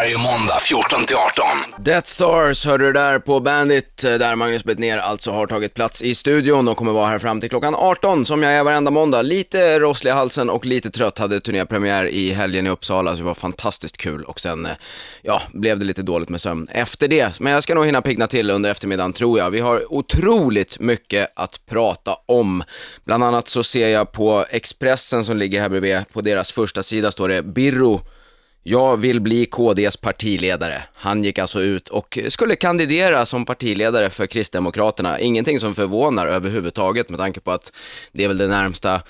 [0.00, 1.46] varje måndag 14 till 18.
[1.78, 6.14] Death Stars hörde du där på Bandit, där Magnus Bettner alltså har tagit plats i
[6.14, 9.22] studion och kommer vara här fram till klockan 18, som jag är varenda måndag.
[9.22, 13.22] Lite rosslig i halsen och lite trött, hade turnépremiär i helgen i Uppsala, så det
[13.22, 14.24] var fantastiskt kul.
[14.24, 14.72] Och sen, eh,
[15.22, 17.40] ja, blev det lite dåligt med sömn efter det.
[17.40, 19.50] Men jag ska nog hinna pigna till under eftermiddagen, tror jag.
[19.50, 22.62] Vi har otroligt mycket att prata om.
[23.04, 27.10] Bland annat så ser jag på Expressen som ligger här bredvid, på deras första sida
[27.10, 28.00] står det Birro
[28.62, 30.82] jag vill bli KDs partiledare.
[30.94, 35.20] Han gick alltså ut och skulle kandidera som partiledare för Kristdemokraterna.
[35.20, 37.72] Ingenting som förvånar överhuvudtaget med tanke på att
[38.12, 39.02] det är väl det närmsta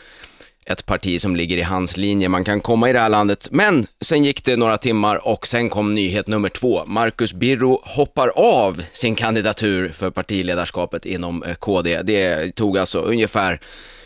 [0.66, 3.48] ett parti som ligger i hans linje man kan komma i det här landet.
[3.50, 6.84] Men sen gick det några timmar och sen kom nyhet nummer två.
[6.86, 12.02] Marcus Birro hoppar av sin kandidatur för partiledarskapet inom eh, KD.
[12.02, 13.60] Det tog alltså ungefär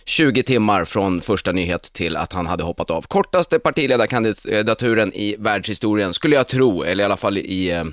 [0.06, 3.02] 20 timmar från första nyhet till att han hade hoppat av.
[3.02, 7.84] Kortaste partiledarkandidaturen i världshistorien, skulle jag tro, eller i alla fall i eh,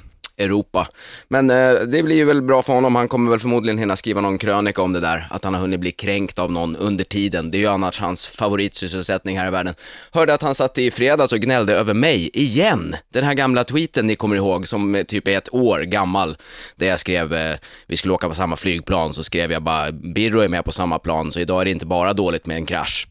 [0.44, 0.88] Europa.
[1.28, 2.95] Men eh, det blir ju väl bra för honom.
[2.95, 5.80] Han kommer väl förmodligen hinna skriva någon krönika om det där, att han har hunnit
[5.80, 7.52] bli kränkt av någon under tiden.
[7.52, 9.73] Det är ju annars hans favoritsysselsättning här i världen.
[10.12, 12.95] Hörde att han satt i fredags och gnällde över mig, igen.
[13.14, 16.38] Den här gamla tweeten ni kommer ihåg, som typ är ett år gammal,
[16.75, 17.56] där jag skrev, eh,
[17.88, 21.00] vi skulle åka på samma flygplan, så skrev jag bara, Birro är med på samma
[21.00, 23.08] plan, så idag är det inte bara dåligt med en krasch.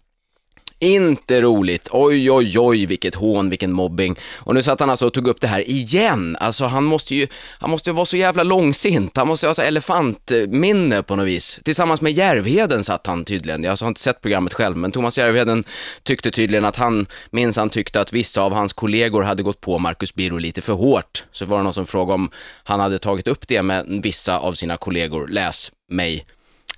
[0.82, 1.88] Inte roligt.
[1.92, 4.16] Oj, oj, oj, vilket hån, vilken mobbing.
[4.38, 6.36] Och nu satt han alltså och tog upp det här igen.
[6.40, 7.26] Alltså han måste ju,
[7.58, 9.16] han måste ju vara så jävla långsint.
[9.16, 11.60] Han måste ha så elefantminne på något vis.
[11.64, 13.62] Tillsammans med Järvheden satt han tydligen.
[13.62, 15.64] Jag har inte sett programmet själv, men Thomas Järvheden
[16.02, 19.78] tyckte tydligen att han, minns han tyckte att vissa av hans kollegor hade gått på
[19.78, 21.24] Marcus Birro lite för hårt.
[21.32, 22.30] Så var det någon som frågade om
[22.64, 25.28] han hade tagit upp det med vissa av sina kollegor.
[25.28, 26.24] Läs mig.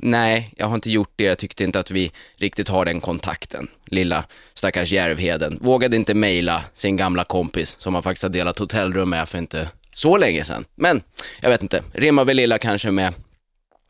[0.05, 1.25] Nej, jag har inte gjort det.
[1.25, 3.69] Jag tyckte inte att vi riktigt har den kontakten.
[3.87, 5.59] Lilla stackars Järvheden.
[5.61, 9.69] Vågade inte mejla sin gamla kompis som han faktiskt har delat hotellrum med för inte
[9.95, 10.65] så länge sedan.
[10.75, 11.03] Men,
[11.41, 11.83] jag vet inte.
[11.93, 13.15] Rimmar väl illa kanske med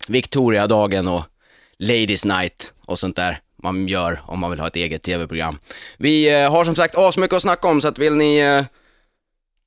[0.08, 1.24] Victoriadagen och
[1.78, 5.58] Ladies Night och sånt där man gör om man vill ha ett eget tv-program.
[5.96, 8.64] Vi eh, har som sagt asmycket att snacka om, så att vill ni eh,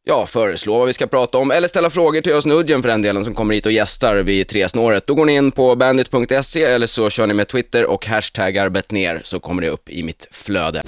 [0.07, 3.01] ja, föreslå vad vi ska prata om, eller ställa frågor till oss Nudgen för den
[3.01, 5.07] delen som kommer hit och gästar vid tresnåret.
[5.07, 9.21] Då går ni in på bandit.se eller så kör ni med Twitter och hashtaggar ner
[9.23, 10.81] så kommer det upp i mitt flöde.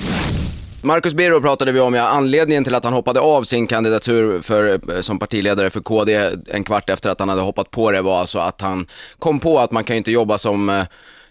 [0.82, 4.94] Marcus Birro pratade vi om, ja, anledningen till att han hoppade av sin kandidatur för,
[4.94, 8.20] eh, som partiledare för KD en kvart efter att han hade hoppat på det var
[8.20, 8.88] alltså att han
[9.20, 10.84] kom på att man kan ju inte jobba som eh,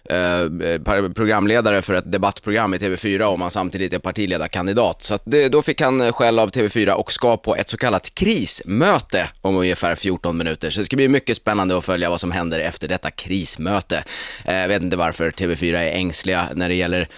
[0.09, 5.03] eh, eh programledare för ett debattprogram i TV4 om han samtidigt är partiledarkandidat.
[5.03, 8.15] Så det, då fick han eh, skäll av TV4 och ska på ett så kallat
[8.15, 10.69] krismöte om ungefär 14 minuter.
[10.69, 14.03] Så det ska bli mycket spännande att följa vad som händer efter detta krismöte.
[14.45, 17.09] Eh, jag vet inte varför TV4 är ängsliga när det gäller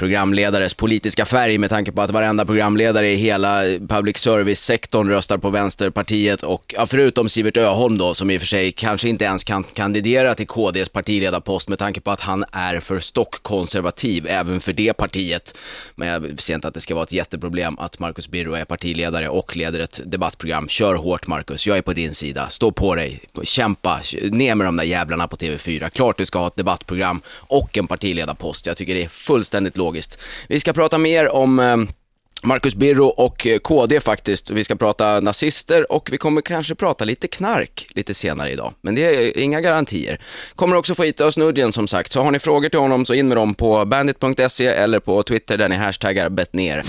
[0.00, 5.50] programledares politiska färg med tanke på att varenda programledare i hela public service-sektorn röstar på
[5.50, 9.44] Vänsterpartiet och, ja, förutom Sivert Öholm då, som i och för sig kanske inte ens
[9.44, 14.72] kan kandidera till KDs partiledarpost med tanke på att han är för stockkonservativ även för
[14.72, 15.56] det partiet.
[15.94, 19.28] Men jag ser inte att det ska vara ett jätteproblem att Marcus Birro är partiledare
[19.28, 20.68] och leder ett debattprogram.
[20.68, 22.48] Kör hårt Marcus, jag är på din sida.
[22.48, 24.00] Stå på dig, kämpa,
[24.30, 25.90] ner med de där jävlarna på TV4.
[25.90, 28.66] Klart du ska ha ett debattprogram och en partiledarpost.
[28.66, 30.18] Jag tycker det är fullständigt lågt logiskt.
[30.48, 31.76] Vi ska prata mer om eh,
[32.42, 34.50] Marcus Birro och eh, KD faktiskt.
[34.50, 38.74] Vi ska prata nazister och vi kommer kanske prata lite knark lite senare idag.
[38.80, 40.20] Men det är inga garantier.
[40.54, 43.28] Kommer också få hit Nudgen som sagt, så har ni frågor till honom så in
[43.28, 46.82] med dem på bandit.se eller på Twitter där ni hashtaggar betner.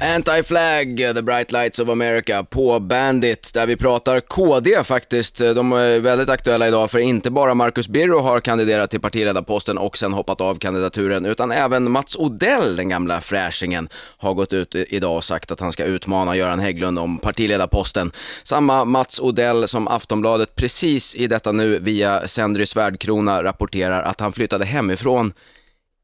[0.00, 5.38] Anti-Flag, The Bright Lights of America på Bandit, där vi pratar KD faktiskt.
[5.38, 9.98] De är väldigt aktuella idag, för inte bara Marcus Birro har kandiderat till partiledarposten och
[9.98, 15.16] sen hoppat av kandidaturen, utan även Mats Odell, den gamla fräschingen, har gått ut idag
[15.16, 18.12] och sagt att han ska utmana Göran Hägglund om partiledarposten.
[18.42, 24.32] Samma Mats Odell som Aftonbladet precis i detta nu via Sendry Svärdkrona rapporterar att han
[24.32, 25.32] flyttade hemifrån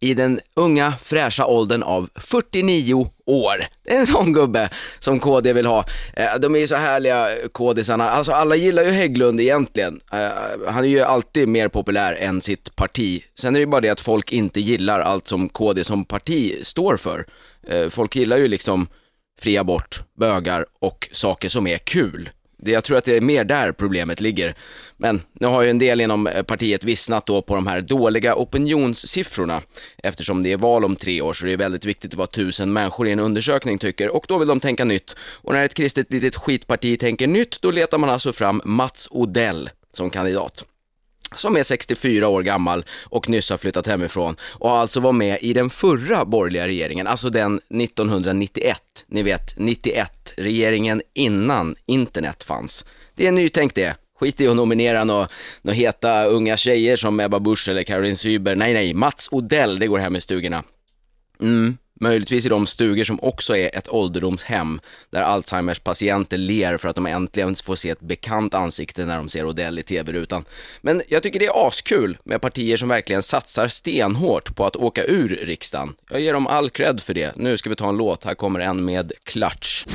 [0.01, 3.67] i den unga fräscha åldern av 49 år.
[3.85, 5.85] Det är en sån gubbe som KD vill ha.
[6.15, 8.11] Eh, de är ju så härliga eh, KDisarna.
[8.11, 10.01] Alltså alla gillar ju Hägglund egentligen.
[10.13, 13.23] Eh, han är ju alltid mer populär än sitt parti.
[13.39, 16.67] Sen är det ju bara det att folk inte gillar allt som KD som parti
[16.67, 17.27] står för.
[17.91, 18.87] Folk gillar ju liksom
[19.41, 22.31] fri abort, bögar och saker som är kul
[22.65, 24.55] jag tror att det är mer där problemet ligger.
[24.97, 28.35] Men nu har ju en del inom eh, partiet vissnat då på de här dåliga
[28.35, 29.63] opinionssiffrorna
[30.03, 33.09] eftersom det är val om tre år så det är väldigt viktigt vad tusen människor
[33.09, 35.17] i en undersökning tycker och då vill de tänka nytt.
[35.21, 39.71] Och när ett kristet litet skitparti tänker nytt då letar man alltså fram Mats Odell
[39.93, 40.67] som kandidat
[41.37, 45.53] som är 64 år gammal och nyss har flyttat hemifrån och alltså var med i
[45.53, 48.81] den förra borgerliga regeringen, alltså den 1991.
[49.07, 52.85] Ni vet, 91, regeringen innan internet fanns.
[53.15, 53.97] Det är nytänkt det.
[54.21, 55.29] Skit i att nominera några
[55.63, 58.55] nå heta unga tjejer som Ebba Busch eller Caroline Syber.
[58.55, 60.65] Nej, nej, Mats Odell, det går hem i stugorna.
[61.41, 64.81] Mm, möjligtvis i de stugor som också är ett ålderdomshem
[65.11, 69.29] där Alzheimers patienter ler för att de äntligen får se ett bekant ansikte när de
[69.29, 70.45] ser Odell i tv-rutan.
[70.81, 75.05] Men jag tycker det är askul med partier som verkligen satsar stenhårt på att åka
[75.05, 75.95] ur riksdagen.
[76.11, 77.37] Jag ger dem all cred för det.
[77.37, 79.87] Nu ska vi ta en låt, här kommer en med Klatsch.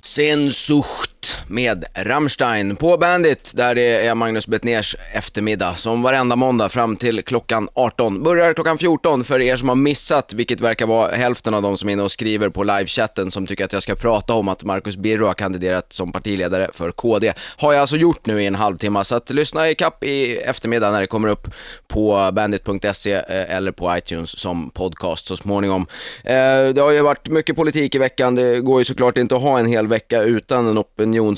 [0.00, 1.11] Sensucht
[1.52, 7.22] med Rammstein på Bandit, där det är Magnus Bettners eftermiddag som varenda måndag fram till
[7.22, 8.22] klockan 18.
[8.22, 11.88] Börjar klockan 14 för er som har missat, vilket verkar vara hälften av de som
[11.88, 14.96] är inne och skriver på livechatten som tycker att jag ska prata om att Marcus
[14.96, 17.32] Birro har kandiderat som partiledare för KD.
[17.56, 20.90] Har jag alltså gjort nu i en halvtimme, så att lyssna i kapp i eftermiddag
[20.90, 21.48] när det kommer upp
[21.88, 25.86] på bandit.se eh, eller på iTunes som podcast så småningom.
[26.24, 26.34] Eh,
[26.74, 29.58] det har ju varit mycket politik i veckan, det går ju såklart inte att ha
[29.58, 30.78] en hel vecka utan en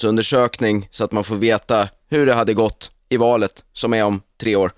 [0.05, 4.23] opinionsundersökning så att man får veta hur det hade gått i valet som är om
[4.41, 4.73] tre år.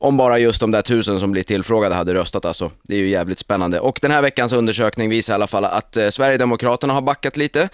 [0.00, 2.70] Om bara just de där tusen som blir tillfrågade hade röstat alltså.
[2.82, 3.80] Det är ju jävligt spännande.
[3.80, 7.68] Och den här veckans undersökning visar i alla fall att eh, Sverigedemokraterna har backat lite,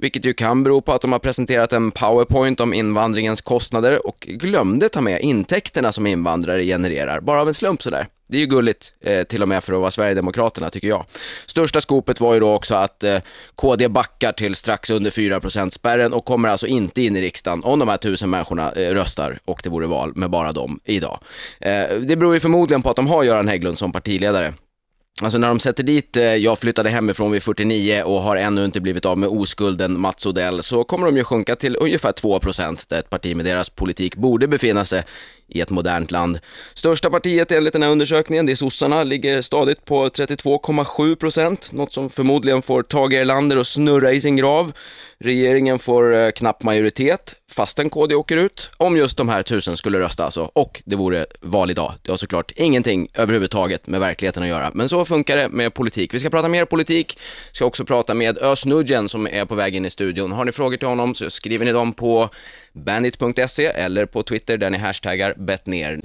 [0.00, 4.26] vilket ju kan bero på att de har presenterat en powerpoint om invandringens kostnader och
[4.30, 8.06] glömde ta med intäkterna som invandrare genererar, bara av en slump sådär.
[8.28, 11.04] Det är ju gulligt, eh, till och med för att vara Sverigedemokraterna, tycker jag.
[11.46, 13.18] Största skopet var ju då också att eh,
[13.54, 17.78] KD backar till strax under 4% spärren och kommer alltså inte in i riksdagen om
[17.78, 21.18] de här tusen människorna eh, röstar och det vore val med bara dem idag.
[21.60, 24.54] Eh, det beror ju förmodligen på att de har Göran Hägglund som partiledare.
[25.22, 28.80] Alltså när de sätter dit eh, jag flyttade hemifrån vid 49 och har ännu inte
[28.80, 32.98] blivit av med oskulden Mats Odell så kommer de ju sjunka till ungefär 2% där
[32.98, 35.04] ett parti med deras politik borde befinna sig
[35.50, 36.38] i ett modernt land.
[36.74, 41.92] Största partiet enligt den här undersökningen, det är sossarna, ligger stadigt på 32,7 procent, något
[41.92, 44.72] som förmodligen får Tage Erlander att snurra i sin grav.
[45.18, 49.98] Regeringen får eh, knapp majoritet, fastän KD åker ut, om just de här tusen skulle
[49.98, 51.92] rösta alltså, och det vore val idag.
[52.02, 56.14] Det har såklart ingenting överhuvudtaget med verkligheten att göra, men så funkar det med politik.
[56.14, 57.18] Vi ska prata mer politik,
[57.50, 60.32] Vi ska också prata med Özz Nudgen som är på väg in i studion.
[60.32, 62.28] Har ni frågor till honom så skriver ni dem på
[62.72, 66.00] bandit.se eller på Twitter där ni hashtaggar bettner.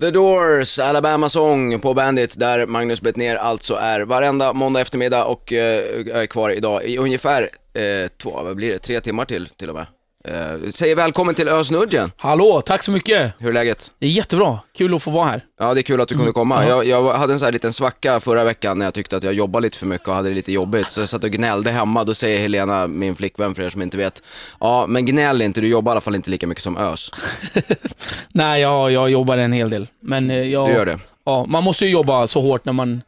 [0.00, 5.52] The Doors, Alabama Song på Bandit, där Magnus Bettner alltså är varenda måndag eftermiddag och
[5.52, 9.68] eh, är kvar idag i ungefär eh, två, vad blir det, tre timmar till till
[9.68, 9.86] och med.
[10.24, 12.10] Eh, säger välkommen till Ösnudgen.
[12.16, 13.32] Hallå, tack så mycket.
[13.38, 13.90] Hur är läget?
[13.98, 14.58] Det är jättebra.
[14.76, 15.44] Kul att få vara här.
[15.58, 16.66] Ja, det är kul att du kunde komma.
[16.66, 16.84] Ja.
[16.84, 19.34] Jag, jag hade en sån här liten svacka förra veckan när jag tyckte att jag
[19.34, 20.90] jobbade lite för mycket och hade det lite jobbigt.
[20.90, 22.04] Så jag satt och gnällde hemma.
[22.04, 24.22] Då säger Helena, min flickvän för er som inte vet,
[24.60, 27.10] ja men gnäll inte, du jobbar i alla fall inte lika mycket som Ös.
[28.28, 29.88] Nej, jag, jag jobbar en hel del.
[30.00, 30.98] Men eh, jag, Du gör det?
[31.24, 33.02] Ja, man måste ju jobba så hårt när man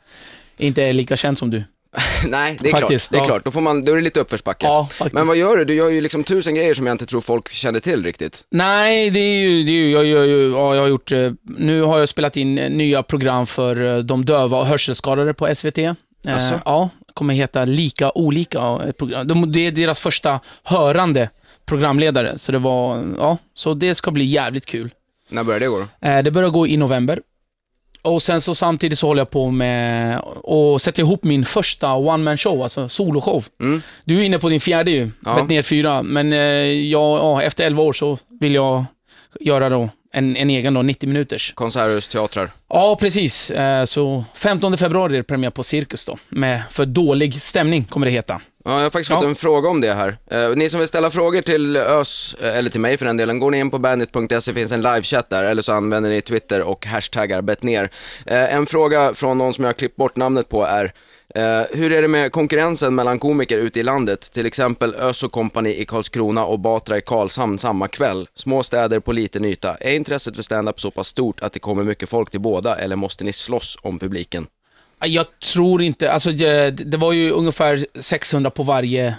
[0.57, 1.65] inte är lika känd som du.
[2.27, 3.11] Nej, det är Faktiskt, klart.
[3.11, 3.25] Det är ja.
[3.25, 3.45] klart.
[3.45, 4.67] Då, får man, då är det lite uppförsbacke.
[4.67, 5.15] Ja, faktiskt.
[5.15, 5.65] Men vad gör du?
[5.65, 8.45] Du gör ju liksom tusen grejer som jag inte tror folk känner till riktigt.
[8.51, 11.33] Nej, det är ju, det är ju, jag, gör ju, ja, jag har gjort, eh,
[11.43, 15.55] nu har jag spelat in eh, nya program för eh, de döva och hörselskadade på
[15.55, 15.79] SVT.
[15.79, 15.95] Eh,
[16.29, 16.55] Asså?
[16.65, 18.79] ja, kommer heta Lika Olika.
[18.99, 19.27] program.
[19.29, 21.29] De, det är deras första hörande
[21.67, 24.91] programledare, så det var, ja, så det ska bli jävligt kul.
[25.29, 26.09] När börjar det gå då?
[26.09, 27.21] Eh, Det börjar gå i november.
[28.03, 32.25] Och sen så samtidigt så håller jag på med att sätta ihop min första one
[32.25, 33.45] man show, alltså soloshow.
[33.61, 33.83] Mm.
[34.05, 35.39] Du är inne på din fjärde ju, Ja.
[35.39, 35.45] ja.
[35.45, 36.03] ner fyra.
[36.03, 38.85] Men eh, jag, ja, efter 11 år så vill jag
[39.41, 41.53] göra då en, en egen då, 90 minuters.
[41.55, 42.51] Konserthus, teatrar.
[42.69, 43.51] Ja, precis.
[43.51, 48.07] Eh, Så 15 februari är det premiär på Cirkus då, med För dålig stämning kommer
[48.07, 48.41] det heta.
[48.65, 49.29] Ja, jag har faktiskt fått Ja.
[49.29, 50.17] en fråga om det här.
[50.31, 53.39] Eh, ni som vill ställa frågor till Ös, eh, eller till mig för den delen,
[53.39, 56.87] går ni in på bandit.se, finns en livechatt där, eller så använder ni Twitter och
[56.87, 57.91] hashtaggar bettner.
[58.27, 60.93] Eh, en fråga från någon som jag har klippt bort namnet på är,
[61.35, 64.33] eh, hur är det med konkurrensen mellan komiker ute i landet?
[64.33, 68.29] Till exempel Ös och Company i Karlskrona och Batra i Karlshamn samma kväll.
[68.35, 69.75] Små städer på liten yta.
[69.75, 72.97] Är intresset för stand-up så pass stort att det kommer mycket folk till båda, eller
[72.97, 74.47] måste ni slåss om publiken?
[75.07, 79.15] Jag tror inte, alltså det, det var ju ungefär 600 på varje...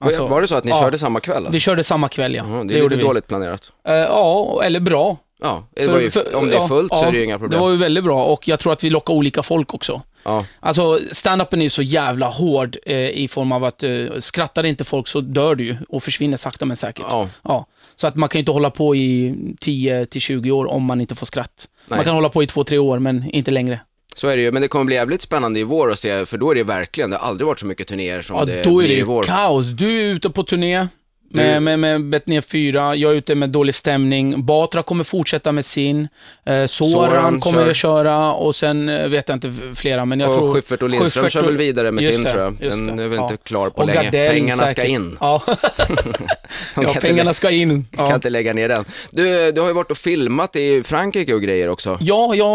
[0.00, 0.80] alltså, var det så att ni ja.
[0.80, 1.36] körde samma kväll?
[1.36, 1.52] Alltså?
[1.52, 2.44] Vi körde samma kväll ja.
[2.48, 3.08] Jaha, det är gjorde lite vi.
[3.08, 3.72] dåligt planerat.
[3.88, 5.16] Eh, ja, eller bra.
[5.42, 7.24] Ja, det För- ju, för- om det är ja, fullt så ja, är det ju
[7.24, 7.60] inga problem.
[7.60, 10.02] Det var ju väldigt bra och jag tror att vi lockar olika folk också.
[10.24, 14.66] Ja, Alltså, stand-upen är ju så jävla hård eh, i form av att eh, skrattar
[14.66, 17.06] inte folk så dör du ju och försvinner sakta men säkert.
[17.10, 17.66] ja, Ja.
[17.96, 21.00] Så att man kan ju inte hålla på i 10 till 20 år om man
[21.00, 21.68] inte får skratt.
[21.86, 21.96] Nej.
[21.96, 23.80] Man kan hålla på i 2-3 år, men inte längre.
[24.18, 24.52] Så är det ju.
[24.52, 27.10] Men det kommer bli jävligt spännande i vår att se, för då är det verkligen,
[27.10, 28.96] det har aldrig varit så mycket turnéer som Ja, det då är blir det i
[28.98, 29.22] ju vår.
[29.22, 29.66] kaos.
[29.66, 30.88] Du är ute på turné,
[31.30, 34.44] Med, med, med Betnér 4, jag är ute med dålig stämning.
[34.44, 36.08] Batra kommer fortsätta med sin.
[36.46, 37.70] Eh, Soran, Soran kommer kör.
[37.70, 40.54] att köra och sen eh, vet jag inte flera, men jag och tror...
[40.54, 42.56] Schyffert och Lindström Schyffert kör väl vidare med sin det, tror jag.
[42.60, 43.22] Den är väl ja.
[43.22, 44.02] inte klar på Och länge.
[44.02, 44.90] Gardell Pengarna ska säkert.
[44.90, 45.16] in.
[45.20, 45.42] Ja,
[46.76, 47.84] ja kan pengarna ska in.
[47.96, 48.14] Kan Ja.
[48.14, 48.84] inte lägga ner den.
[49.10, 51.98] Du, du har ju varit och filmat i Frankrike och grejer också.
[52.00, 52.46] Ja, jag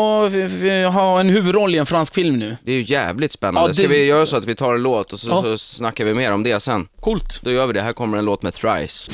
[0.92, 2.58] har en huvudroll i en fransk film nu.
[2.64, 3.70] Det är ju jävligt spännande.
[3.70, 5.42] Ja, Ska det- vi göra så att vi tar en låt och så, Ja.
[5.42, 6.88] så snackar vi mer om det sen?
[7.00, 7.40] Coolt.
[7.42, 7.82] Då gör vi det.
[7.82, 9.10] Här kommer en låt med fries.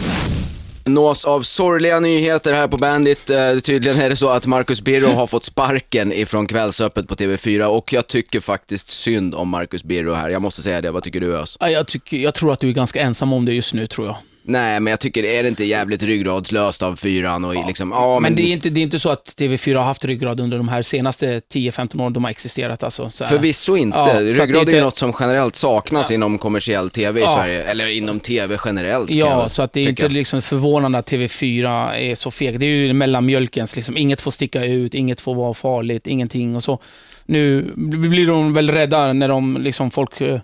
[0.86, 3.30] Nås av sorgliga nyheter här på Bandit.
[3.30, 7.64] Eh, tydligen är det så att Marcus Birro har fått sparken ifrån Kvällsöppet på TV4
[7.64, 10.30] och jag tycker faktiskt synd om Marcus Birro här.
[10.30, 10.92] Jag måste säga det.
[10.92, 11.58] Vad tycker du Ös?
[11.60, 14.08] Ja, Jag, tycker, jag tror att du är ganska ensam om det just nu, tror
[14.08, 14.16] jag.
[14.50, 18.36] Nej, men jag tycker, är det inte jävligt ryggradslöst av fyran och liksom, ja men
[18.36, 20.82] det är, inte, det är inte så att TV4 har haft ryggrad under de här
[20.84, 22.84] senaste 10-15 åren de har existerat.
[22.84, 23.32] Alltså, så här.
[23.32, 23.98] Förvisso inte.
[23.98, 27.36] Ja, Ryggrad är ju inte- något som generellt saknas inom kommersiell TV i Ja.
[27.36, 29.10] Sverige, eller inom TV generellt.
[29.10, 30.06] jag Ja, väl så att det är tycka.
[30.06, 32.60] inte liksom förvånande att TV4 är så feg.
[32.60, 33.98] Det är ju mellanmjölkens, liksom.
[33.98, 36.80] inget får sticka ut, inget får vara farligt, ingenting och så.
[37.26, 40.40] Nu blir de väl rädda när de, liksom folk, eh,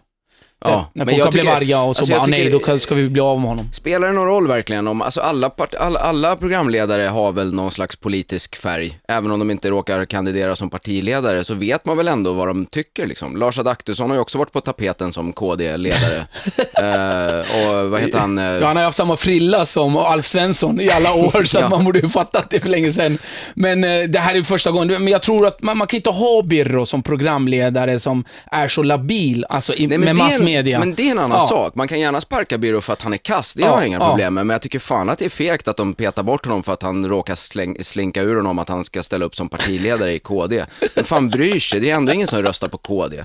[0.70, 3.10] Ja, när men folk har tycker- arga och så alltså bara, nej, då ska vi
[3.10, 3.66] bli av med honom.
[3.74, 7.72] Spelar det någon roll verkligen om, alltså alla, part, alla, alla programledare har väl någon
[7.72, 12.08] slags politisk färg, även om de inte råkar kandidera som partiledare, så vet man väl
[12.08, 13.38] ändå vad de tycker liksom.
[13.38, 16.26] Lars Adaktusson har ju också varit på tapeten som KD-ledare.
[16.78, 18.38] eh, och vad heter han?
[18.38, 21.64] eh, Ja, han har haft samma frilla som Alf Svensson i alla år, så Ja.
[21.64, 23.18] att man borde ju fattat det för länge sedan.
[23.54, 24.88] Men eh, det här är första gången.
[25.04, 28.84] Men jag tror att man, man kan inte ha Birro som programledare som är så
[28.84, 30.14] labil, alltså i, Nej, med det
[30.56, 30.80] massmedia.
[30.80, 31.48] Men det är en annan Ja.
[31.48, 31.76] sak.
[31.76, 34.00] Man kan gärna sparka Birro för att han är kass, det Ja, har jag inga
[34.00, 34.10] ja.
[34.10, 34.46] problem med.
[34.46, 36.82] Men jag tycker fan att det är fegt att de petar bort honom för att
[36.82, 40.66] han råkar släng, slinka ur honom att han ska ställa upp som partiledare i KD.
[40.96, 41.80] Men fan bryr sig?
[41.80, 43.24] Det är ändå ingen som röstar på KD.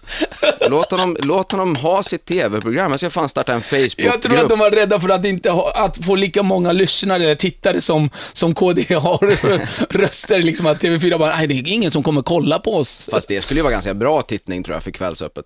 [0.70, 2.90] Låt honom, låt honom ha sitt tv-program.
[2.90, 4.12] Jag ska fan starta en Facebook-grupp.
[4.12, 7.22] Jag tror att de var rädda för att inte ha, att få lika många lyssnare
[7.24, 9.18] eller tittare som, som KD har
[9.98, 10.42] röster.
[10.42, 13.08] Liksom att TV4 bara, nej det är ingen som kommer kolla på oss.
[13.12, 15.44] Fast det skulle ju vara ganska bra tittning tror jag för Kvällsöppet.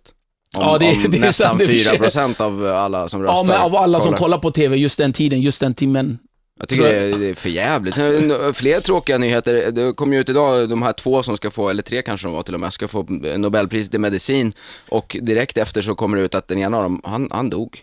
[0.55, 1.99] Om, Ja, det- om det är nästan sant, det är för sig.
[1.99, 4.19] 4% av alla som röstar Ja, men av alla som kollar.
[4.19, 6.19] kollar på TV just den tiden, just den timmen.
[6.59, 7.95] Jag tycker det är, det är för jävligt.
[7.95, 9.71] Sen, Fler tråkiga nyheter.
[9.71, 12.35] Det kom ju ut idag, de här två som ska få, eller tre kanske de
[12.35, 13.03] var till och med, ska få
[13.37, 14.53] Nobelpriset i medicin.
[14.89, 17.79] Och direkt efter så kommer det ut att den ena av dem, han, han dog.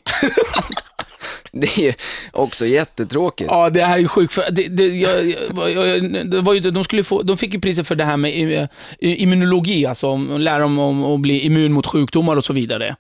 [1.51, 1.93] det är ju
[2.31, 3.49] också jättetråkigt.
[3.51, 4.33] Ja, det här är ju sjukt.
[4.33, 7.59] För det, det, jag, jag, jag, det var ju, de, skulle få, de fick ju
[7.59, 8.67] priset för det här med eh,
[8.99, 12.95] immunologi, alltså lära om att bli immun mot sjukdomar och så vidare.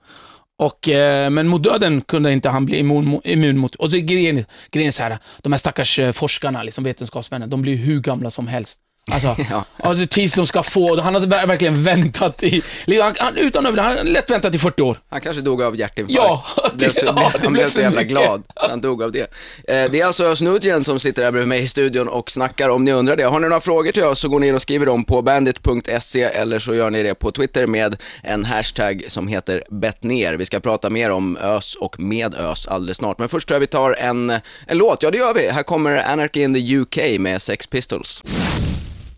[0.61, 3.75] Och, eh, men mot döden kunde inte han bli immun, immun mot.
[3.75, 7.61] Och det grejen, grejen är så här, de här stackars eh, forskarna, liksom vetenskapsmännen, de
[7.61, 8.80] blir hur gamla som helst.
[9.11, 9.65] Alltså, Ja.
[9.83, 12.61] alltså tills de ska få, han har ver- verkligen väntat i,
[13.01, 14.97] han, han, utan överdrift, han har lätt väntat i 40 år.
[15.09, 16.15] Han kanske dog av hjärtinfarkt.
[16.15, 18.11] Ja, Blev så, det- ja, det han blev så jävla mycket.
[18.17, 19.19] glad, så han dog av det.
[19.67, 22.83] Eh, det är alltså Nujen som sitter här bredvid mig i studion och snackar, om
[22.83, 23.23] ni undrar det.
[23.23, 26.21] Har ni några frågor till oss så går ni in och skriver dem på bandit.se
[26.23, 30.33] eller så gör ni det på Twitter med en hashtag som heter bettner.
[30.33, 33.19] Vi ska prata mer om Ös och med Ös alldeles snart.
[33.19, 34.29] Men först tror jag vi tar en,
[34.67, 35.03] en låt.
[35.03, 35.49] Ja, det gör vi.
[35.49, 38.23] Här kommer Anarchy in the UK med Sex Pistols.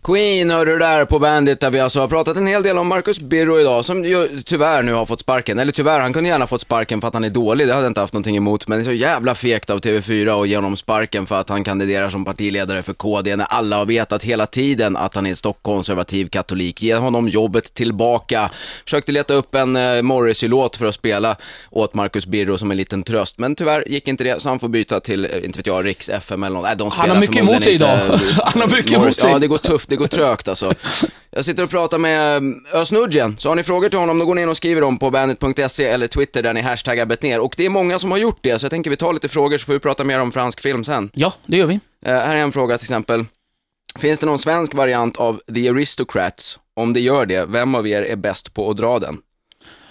[0.04, 2.88] Queen hör du där på Bandit där vi alltså har pratat en hel del om
[2.88, 5.58] Marcus Birro idag som ju tyvärr nu har fått sparken.
[5.58, 7.90] Eller tyvärr, han kunde gärna fått sparken för att han är dålig, det hade jag
[7.90, 8.68] inte haft någonting emot.
[8.68, 11.64] Men det är så jävla fegt av TV4 att ge honom sparken för att han
[11.64, 16.26] kandiderar som partiledare för KD när alla har vetat hela tiden att han är stockkonservativ
[16.28, 16.82] katolik.
[16.82, 18.50] Ge honom jobbet tillbaka.
[18.84, 21.36] Försökte leta upp en eh, Morrissey-låt för att spela
[21.70, 23.38] åt Marcus Birro som en liten tröst.
[23.38, 26.08] Men tyvärr gick inte det så han får byta till, eh, inte vet jag, Riks
[26.08, 26.64] FM eller något.
[26.64, 27.94] Nej, de Han spelar har mycket emot sig idag.
[27.94, 29.30] eh, Han har mycket Morris- emot sig.
[29.30, 30.74] Ja, det går tufft, det går trögt alltså.
[31.30, 32.88] Jag sitter och pratar med eh, Özz
[33.38, 35.84] så har ni frågor till honom, då går ni in och skriver dem på bandit.se
[35.84, 37.40] eller Twitter där ni hashtaggar betner.
[37.40, 39.58] Och det är många som har gjort det, så jag tänker vi tar lite frågor
[39.58, 41.10] så får vi prata mer om fransk film sen.
[41.14, 41.80] Ja, det gör vi.
[42.06, 43.24] Eh, här är en fråga till exempel.
[43.98, 46.58] Finns det någon svensk variant av The Aristocrats?
[46.76, 49.18] Om det gör det, vem av er är bäst på att dra den?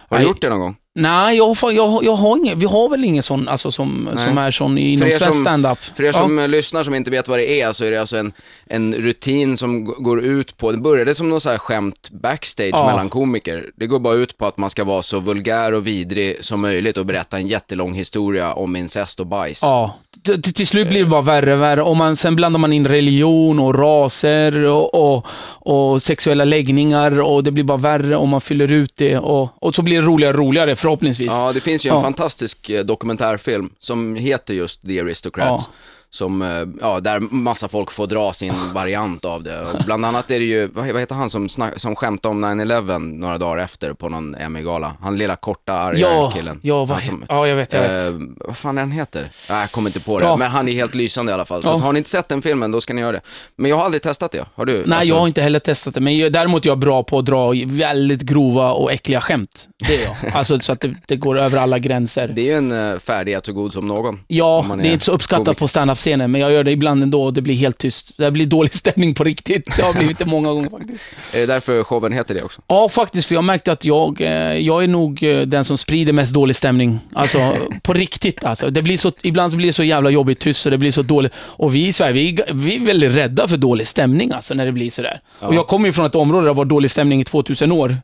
[0.10, 0.76] Har du gjort det någon gång?
[0.96, 4.26] Nej, jag, har jag, jag har ingen, vi har väl ingen sån, alltså som, Nej.
[4.26, 5.78] som är sån inom svensk stand-up.
[5.96, 6.14] För er Ja.
[6.14, 8.34] som eh, lyssnar som inte vet vad det är så är det alltså en,
[8.66, 12.86] en rutin som går ut på, det började som så här skämt backstage Ja.
[12.88, 13.66] mellan komiker.
[13.76, 16.98] Det går bara ut på att man ska vara så vulgär och vidrig som möjligt
[16.98, 19.60] och berätta en jättelång historia om incest och bajs.
[19.64, 21.82] Ja, till, till- till slut blir det bara värre och värre.
[21.84, 27.44] Och man, sen blandar man in religion och raser och, och, och sexuella läggningar och
[27.44, 30.34] det blir bara värre och man fyller ut det och, och så blir det roligare
[30.34, 31.28] och roligare förhoppningsvis.
[31.32, 32.02] Ja, det finns ju en Ja.
[32.02, 35.70] fantastisk eh, dokumentärfilm som heter just The Aristocrats.
[36.14, 36.50] Som, eh,
[36.82, 39.62] ja, där massa folk får dra sin variant av det.
[39.62, 42.98] Och bland annat är det ju, vad heter han som, snack, som skämtade om 9-11
[42.98, 44.94] några dagar efter på någon Emmy-gala?
[45.02, 46.60] Han lilla korta arga Ja, killen.
[46.64, 48.14] ja, vad som, ja, jag vet, jag vet.
[48.14, 49.30] Eh, vad fan är han heter?
[49.50, 50.36] Nej, jag kommer inte på det, Ja.
[50.36, 51.62] men han är helt lysande i alla fall.
[51.64, 51.76] Så Ja.
[51.76, 53.22] att, har ni inte sett den filmen, då ska ni göra det.
[53.56, 54.74] Men jag har aldrig testat det, har du?
[54.86, 57.20] Nej, Alltså, jag har inte heller testat det, men jag, däremot är jag bra på
[57.20, 59.68] att dra väldigt grova och äckliga skämt.
[59.88, 60.16] Det är jag.
[60.36, 62.28] Alltså så att det, det går över alla gränser.
[62.28, 64.20] Det är ju en uh, färdighet så god som någon.
[64.28, 65.60] Ja, det är inte så uppskattat komiker.
[65.60, 65.68] på
[66.04, 68.18] standup-scenen, men jag gör det ibland ändå och det blir helt tyst.
[68.18, 69.76] Det blir dålig stämning på riktigt.
[69.76, 71.06] Det har blivit det många gånger faktiskt.
[71.32, 72.62] Är det därför showen heter det också?
[72.68, 76.14] Ja, faktiskt, för jag märkte att jag, eh, jag är nog eh, den som sprider
[76.14, 77.00] mest dålig stämning.
[77.14, 78.70] Alltså, på riktigt alltså.
[78.70, 81.02] Det blir så, ibland så blir det så jävla jobbigt tyst och det blir så
[81.02, 81.34] dåligt.
[81.36, 84.72] Och vi i Sverige, vi, vi är väldigt rädda för dålig stämning alltså, när det
[84.72, 85.22] blir sådär.
[85.40, 87.98] Och jag kommer ju från ett område där det var dålig stämning i 2000 år.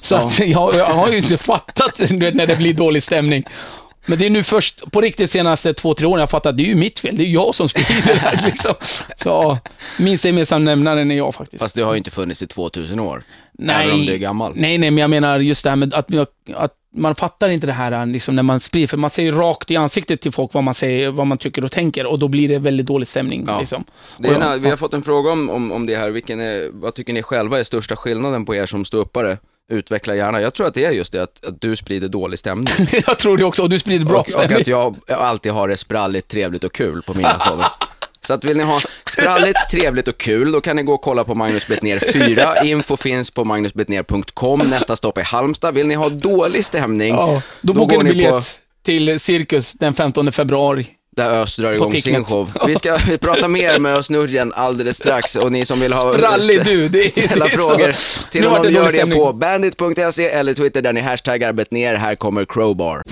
[0.00, 3.44] Så att jag, jag har ju inte fattat när det blir dålig stämning.
[4.06, 6.56] Men det är nu först, på riktigt senaste två, tre åren, jag har fattat att
[6.56, 7.16] det är ju mitt fel.
[7.16, 8.74] Det är jag som sprider det här liksom.
[9.16, 9.58] Så,
[9.98, 11.62] minsta gemensamma nämnaren är jag faktiskt.
[11.62, 13.22] Fast det har ju inte funnits i 2000 år.
[13.58, 13.84] Nej.
[13.84, 14.52] Även om du är gammal.
[14.54, 16.08] Nej, nej, men jag menar just det här med att,
[16.54, 19.76] att man fattar inte det här liksom, när man sprider, för man säger rakt i
[19.76, 22.58] ansiktet till folk vad man, säger, vad man tycker och tänker och då blir det
[22.58, 23.44] väldigt dålig stämning.
[23.46, 23.60] Ja.
[23.60, 23.84] Liksom.
[24.18, 26.10] Det är Och en, jag- vi har fått en fråga om, om, om det här,
[26.10, 29.38] Vilken är, vad tycker ni själva är största skillnaden på er som ståuppare?
[29.72, 30.40] Utveckla gärna.
[30.40, 32.74] Jag tror att det är just det att, att du sprider dålig stämning.
[33.06, 34.60] jag tror det också, och du sprider bra och, och stämning.
[34.60, 37.66] att jag, jag alltid har det spralligt, trevligt och kul på mina shower.
[38.20, 41.24] Så att vill ni ha spralligt, trevligt och kul, då kan ni gå och kolla
[41.24, 42.62] på Magnus Bettner 4.
[42.64, 44.58] Info finns på magnusbettner.com.
[44.60, 45.74] Nästa stopp är Halmstad.
[45.74, 48.40] Vill ni ha dålig stämning, Ja, då, Då bokar ni biljett på-
[48.82, 50.86] till Cirkus den 15 februari.
[51.16, 52.50] Där Ös drar igång sin show.
[52.66, 56.64] Vi ska prata mer med Ös Nurgen alldeles strax och ni som vill ha Sprallig
[56.64, 57.68] du, det är- ställa det är så.
[57.68, 57.96] frågor
[58.30, 61.94] till Nu honom det gör det på bandit.se eller Twitter där ni hashtaggar Bettner.
[61.94, 63.02] Här kommer Crowbar.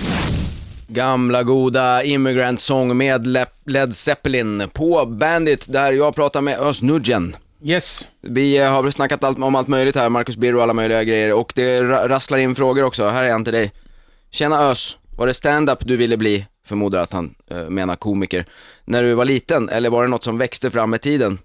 [0.87, 6.81] Gamla goda Immigrant Song med Le- Led Zeppelin på Bandit där jag pratar med Ös
[6.81, 7.35] Nurgen.
[7.65, 8.07] Yes.
[8.21, 11.31] Vi eh, har snackat allt, om allt möjligt här, Marcus Birro och alla möjliga grejer
[11.33, 13.07] och det ra- rasslar in frågor också.
[13.09, 13.71] Här är en till dig.
[14.31, 16.45] Tjena Ös, var det stand-up du ville bli?
[16.67, 18.45] Förmodar att han eh, menar komiker.
[18.85, 21.37] När du var liten, eller var det något som växte fram med tiden?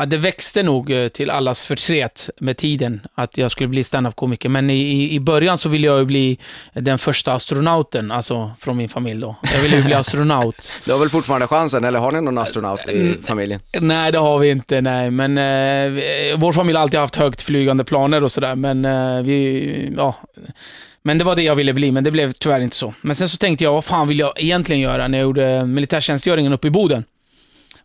[0.00, 4.48] Ja, det växte nog eh, till allas förtret med tiden, att jag skulle bli standup-komiker.
[4.48, 6.38] Men i, i- början så ville jag ju bli
[6.74, 9.36] den första astronauten, alltså från min familj då.
[9.54, 10.72] Jag ville ju bli astronaut.
[10.84, 13.60] Du har väl fortfarande chansen, eller har ni någon astronaut i familjen?
[13.80, 15.10] nej, det har vi inte, nej.
[15.10, 19.92] Men eh, vår familj har alltid haft högt flygande planer och sådär, men eh, vi,
[19.96, 20.14] ja.
[21.08, 22.94] Men det var det jag ville bli, men det blev tyvärr inte så.
[23.00, 26.52] Men sen så tänkte jag, vad fan vill jag egentligen göra när jag gjorde militärtjänstgöringen
[26.52, 27.04] uppe i Boden?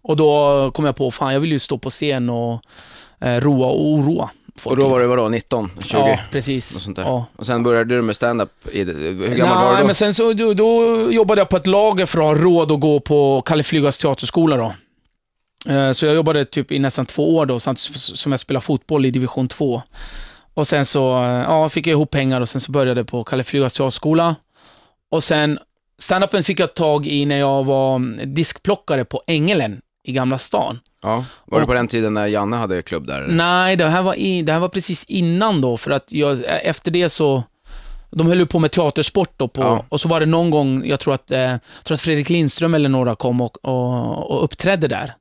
[0.01, 2.61] Och då kom jag på, fan jag vill ju stå på scen och
[3.21, 4.71] eh, roa och oroa folk.
[4.71, 5.97] Och då var du vadå, 19, 20?
[5.97, 6.73] Ja, precis.
[6.73, 7.03] Något sånt där.
[7.03, 7.25] Ja.
[7.35, 8.83] Och sen började du med stand-up i.
[8.83, 9.85] Hur gammal var du Nej, då?
[9.85, 12.79] men sen så då, då jobbade jag på ett lager för att ha råd att
[12.79, 14.73] gå på Kalle Flygas teaterskola då.
[15.73, 19.05] Eh, Så jag jobbade typ i nästan två år då, samtidigt som jag spelade fotboll
[19.05, 19.81] i division 2.
[20.53, 20.99] Och sen så,
[21.47, 24.35] ja, fick jag ihop pengar och sen så började jag på Kalle Flygas teaterskola.
[25.11, 25.59] Och sen,
[25.97, 30.79] standupen fick jag tag i när jag var mm, diskplockare på Ängelen i Gamla stan.
[31.01, 31.25] Ja.
[31.45, 33.21] Var det Och- på den tiden när Janne hade klubb där?
[33.21, 33.33] eller?
[33.33, 36.91] Nej, det här, var i, det här var precis innan då, för att jag, efter
[36.91, 37.43] det så...
[38.15, 39.85] De höll ju på med teatersport då, på, Ja.
[39.89, 42.89] och så var det någon gång, jag tror att, eh, tror att Fredrik Lindström eller
[42.89, 45.13] några kom och, och, och uppträdde där.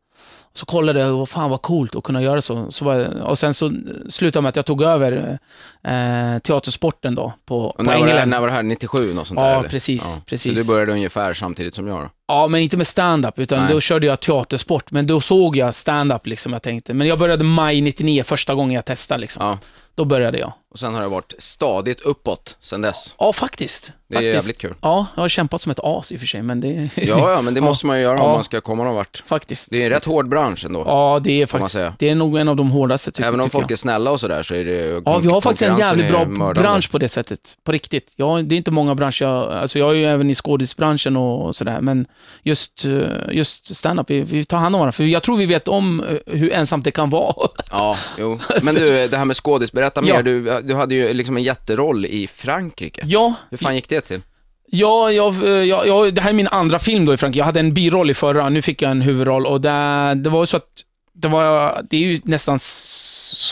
[0.54, 2.70] Så kollade jag, vad fan vad coolt att kunna göra så.
[2.70, 3.72] så var, och sen så
[4.08, 5.38] slutade det med att jag tog över
[5.84, 8.62] eh, teatersporten då, på, Och på när, var det, när var det här?
[8.62, 9.14] 97?
[9.14, 9.68] Något sånt Ja, där, eller?
[9.68, 10.54] precis, Så precis.
[10.58, 12.10] du började ungefär samtidigt som jag då?
[12.28, 13.72] Ja, men inte med stand-up, utan Nej.
[13.72, 14.90] då körde jag teatersport.
[14.90, 16.94] Men då såg jag stand-up liksom, jag tänkte.
[16.94, 19.46] Men jag började maj 99, första gången jag testade liksom.
[19.46, 19.58] Ja.
[19.94, 20.52] Då började jag.
[20.72, 23.14] Och sen har det varit stadigt uppåt sen dess.
[23.18, 23.92] Ja, faktiskt.
[24.08, 24.35] Det är faktiskt.
[24.35, 24.74] jävligt kul.
[24.82, 26.90] Ja, jag har kämpat som ett as i och för sig, men det...
[26.94, 27.64] Ja, ja, men det Ja.
[27.64, 28.32] måste man ju göra om Ja.
[28.35, 29.22] man ska komma någon vart.
[29.26, 29.68] faktiskt.
[29.70, 30.82] Det är en rätt hård bransch ändå.
[30.87, 31.78] Ja, det är faktiskt...
[31.98, 33.70] Det är nog en av de hårdaste, tycker, Även om tycker folk jag.
[33.70, 36.61] är snälla och sådär så är det Ja, vi har faktiskt en jävligt bra mördande.
[36.61, 37.56] bransch på det sättet.
[37.64, 38.12] På riktigt.
[38.16, 41.56] Ja, det är inte många branscher, jag, alltså jag är ju även i skådisbranschen och
[41.56, 42.06] sådär, men
[42.42, 42.92] just, eh,
[43.30, 44.92] just stand-up, vi, tar hand om varandra.
[44.92, 47.35] För jag tror vi vet om eh, hur ensamt det kan vara.
[47.70, 48.38] Ja, jo.
[48.62, 50.14] Men du, det här med skådis, berätta Ja.
[50.16, 50.22] mer.
[50.22, 53.03] Du, du hade ju liksom en jätteroll i Frankrike.
[53.07, 54.22] ja, Hur fan gick det till?
[54.66, 55.35] Ja, jag,
[55.66, 57.38] jag, jag, det här är min andra film då i Frankrike.
[57.40, 60.42] Jag hade en biroll i förra, nu fick jag en huvudroll och det, det var
[60.42, 60.68] ju så att
[61.14, 62.59] det, var, det är ju nästan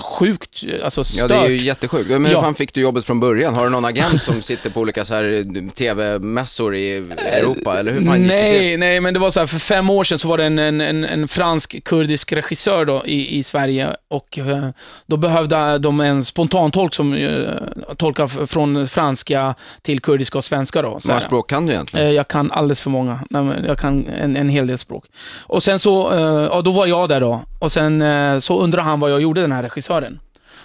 [0.05, 1.29] sjukt, alltså Ja, stört.
[1.29, 2.11] det är ju jättesjukt.
[2.11, 2.41] Men hur Ja.
[2.41, 3.55] fan fick du jobbet från början?
[3.57, 7.79] Har du någon agent som sitter på olika så här tv-mässor i Europa?
[7.79, 8.59] Eller hur fan gick det till?
[8.61, 10.59] Nej, nej, men det var så här, för fem år sedan så var det en,
[10.59, 14.69] en, en, en fransk-kurdisk regissör då i, i Sverige och eh,
[15.07, 17.51] då behövde de en spontantolk som uh,
[17.97, 20.93] tolkar från franska till kurdiska och svenska då.
[20.93, 22.07] Hur Så många språk kan du egentligen?
[22.07, 23.21] Eh, Jag kan alldeles för många.
[23.31, 25.05] Nej, Jag kan en, en hel del språk.
[25.47, 27.43] Och sen så, eh, ja då var jag där då.
[27.59, 30.21] Och sen eh, så undrade han vad jag gjorde, den här regissören.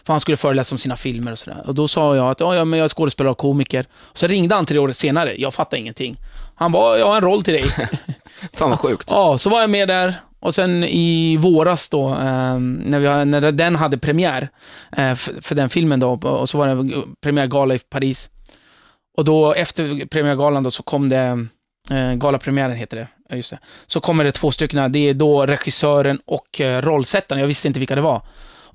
[0.06, 1.64] För han skulle föreläsa om sina filmer och sådär.
[1.66, 3.86] Och då sa jag att ja, ja, men jag är skådespelare och komiker.
[3.94, 5.36] Och så ringde han tre år senare.
[5.38, 6.18] Jag fattade ingenting.
[6.56, 7.64] Han bara, jag har en roll till dig.
[8.54, 9.08] Fan vad sjukt.
[9.12, 10.14] ja, så var jag med där.
[10.40, 14.50] Och sen i våras då, eh, när, vi, när den hade premiär,
[14.98, 18.30] eh, för, för den filmen då, och så var det premiärgala i Paris.
[19.18, 21.48] Och då efter premiärgalan då så kom det,
[21.90, 23.60] eh, galapremiären heter det, ja, just det.
[23.88, 27.80] Så kommer det två stycken, det är då regissören och eh, rollsättaren, jag visste inte
[27.80, 28.22] vilka det var.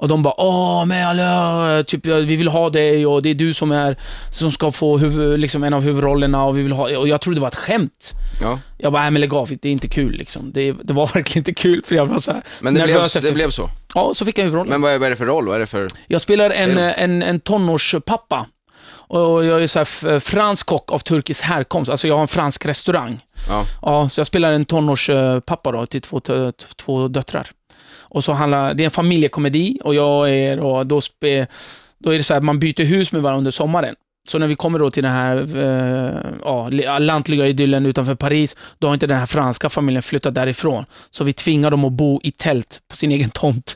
[0.00, 3.54] Och de bara åh men hallå, typ vi vill ha dig och det är du
[3.54, 3.96] som är,
[4.32, 7.36] som ska få huvud, liksom en av huvudrollerna och vi vill ha, och jag trodde
[7.36, 8.12] det var ett skämt.
[8.40, 8.58] Ja.
[8.78, 10.52] Jag bara, nej men lägg av, det är inte kul liksom.
[10.52, 13.22] Det, det var verkligen inte kul för jag var så här Men det blev, efter.
[13.22, 13.70] det blev så.
[13.94, 14.70] Ja, så fick jag huvudrollen.
[14.70, 15.46] Men vad är, vad är det för roll?
[15.46, 15.88] Vad är det för...
[16.06, 16.92] Jag spelar en, Film.
[16.96, 18.46] en, en tonårspappa.
[18.90, 21.90] Och jag är så här fransk kock av turkisk härkomst.
[21.90, 23.20] Alltså jag har en fransk restaurang.
[23.48, 23.64] Ja.
[23.82, 26.20] Ja, så jag spelar en tonårspappa då till två,
[26.76, 27.50] två döttrar.
[28.10, 31.00] Och så handlar, det är en familjekomedi och jag är då, då,
[31.98, 33.94] då är det så att man byter hus med varandra under sommaren.
[34.28, 38.56] Så när vi kommer då till den här eh, ja, li- lantliga idyllen utanför Paris,
[38.78, 40.84] då har inte den här franska familjen flyttat därifrån.
[41.10, 43.74] Så vi tvingar dem att bo i tält på sin egen tomt.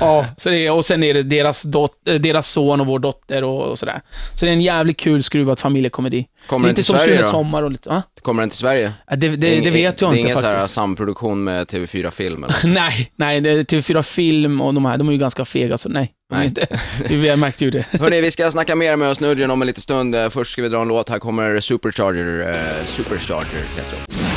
[0.00, 3.44] Ja, så det och sen är det deras, dot, eh, deras son och vår dotter
[3.44, 4.00] och, och sådär.
[4.34, 6.26] Så det är en jävligt kul skruvad familjekomedi.
[6.46, 7.30] Kommer den lite till som Sverige Sune då?
[7.30, 8.02] Sommar och lite, va?
[8.22, 8.92] Kommer den till Sverige?
[9.10, 10.74] Det, det, det, vet jag Det är inte ingen så här faktiskt.
[10.74, 12.56] samproduktion med TV4 Film eller?
[12.66, 15.88] Nej, nej, det är TV4 Film och de här, de är ju ganska fega, så
[15.88, 16.12] nej.
[16.30, 16.48] de är Nej.
[16.48, 16.66] Inte,
[17.08, 17.86] vi märkte ju det.
[18.00, 20.16] Hörni, vi ska snacka mer med oss Nudgen om en liten stund.
[20.30, 21.08] Först ska vi dra en låt.
[21.08, 24.35] Här kommer Supercharger, eh, Supercharger heter de.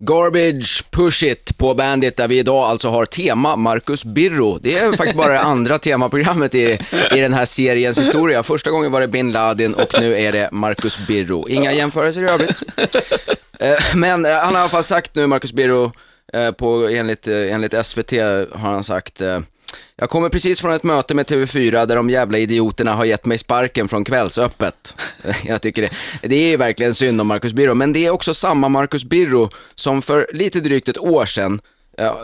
[0.00, 4.58] Garbage Push It på Bandit där vi idag alltså har tema Marcus Birro.
[4.58, 6.78] Det är faktiskt bara det andra temaprogrammet i,
[7.14, 8.42] i den här seriens historia.
[8.42, 11.48] Första gången var det bin Laden och nu är det Marcus Birro.
[11.48, 12.62] Inga jämförelser i övrigt.
[13.60, 15.92] Eh, men eh, han har i alla fall sagt nu, Marcus Birro,
[16.32, 18.12] eh, på, enligt, enligt SVT
[18.52, 19.22] har han sagt
[19.96, 23.38] jag kommer precis från ett möte med TV4 där de jävla idioterna har gett mig
[23.38, 24.96] sparken från Kvällsöppet.
[25.44, 25.90] Jag tycker det,
[26.28, 30.02] det är verkligen synd om Marcus Birro, men det är också samma Marcus Birro som
[30.02, 31.60] för lite drygt ett år sedan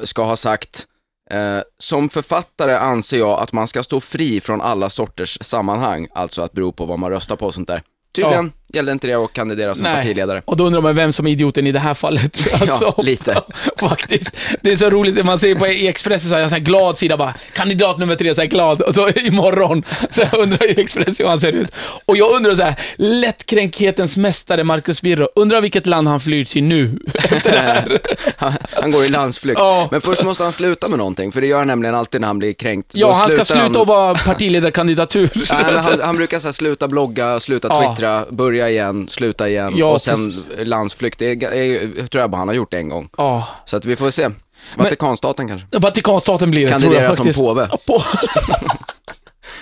[0.05, 0.87] ska ha sagt
[1.31, 6.43] eh, som författare anser jag att man ska stå fri från alla sorters sammanhang, alltså
[6.43, 7.83] att bero på vad man röstar på och sånt där.
[8.15, 10.43] Tydligen gällde inte det att kandidera som partiledare.
[10.45, 12.47] Och då undrar man vem som är idioten i det här fallet.
[12.61, 13.43] Alltså, lite.
[13.81, 14.31] Faktiskt.
[14.63, 16.65] Det är så roligt, när man ser på Expressen så har jag en sån här
[16.65, 18.81] glad sida bara, kandidat nummer tre, så här glad.
[18.81, 21.69] Och så imorgon, så jag undrar i Expressen hur han ser ut.
[22.05, 26.63] Och jag undrar så här, lättkränkhetens mästare Marcus Birro, undrar vilket land han flyr till
[26.65, 26.99] nu?
[27.15, 28.01] Efter det här.
[28.37, 29.59] Han, han går i landsflykt.
[29.59, 29.89] Ja.
[29.91, 32.39] Men först måste han sluta med någonting, för det gör han nämligen alltid när han
[32.39, 32.91] blir kränkt.
[32.95, 35.31] Ja, Då han ska sluta att vara partiledarkandidatur.
[35.49, 37.95] Ja, men han, han brukar så här, sluta blogga, sluta Ja.
[37.95, 41.19] twittra, börja igen, sluta igen Ja, och sen landsflykt.
[41.19, 43.09] Det är, är, tror jag bara han har gjort en gång.
[43.19, 43.49] Ja.
[43.65, 44.29] Så att vi får se.
[44.77, 45.67] Vatikanstaten kanske.
[45.79, 47.41] Vatikanstaten blir det, tror Kandidera jag som faktiskt.
[47.41, 47.69] påve.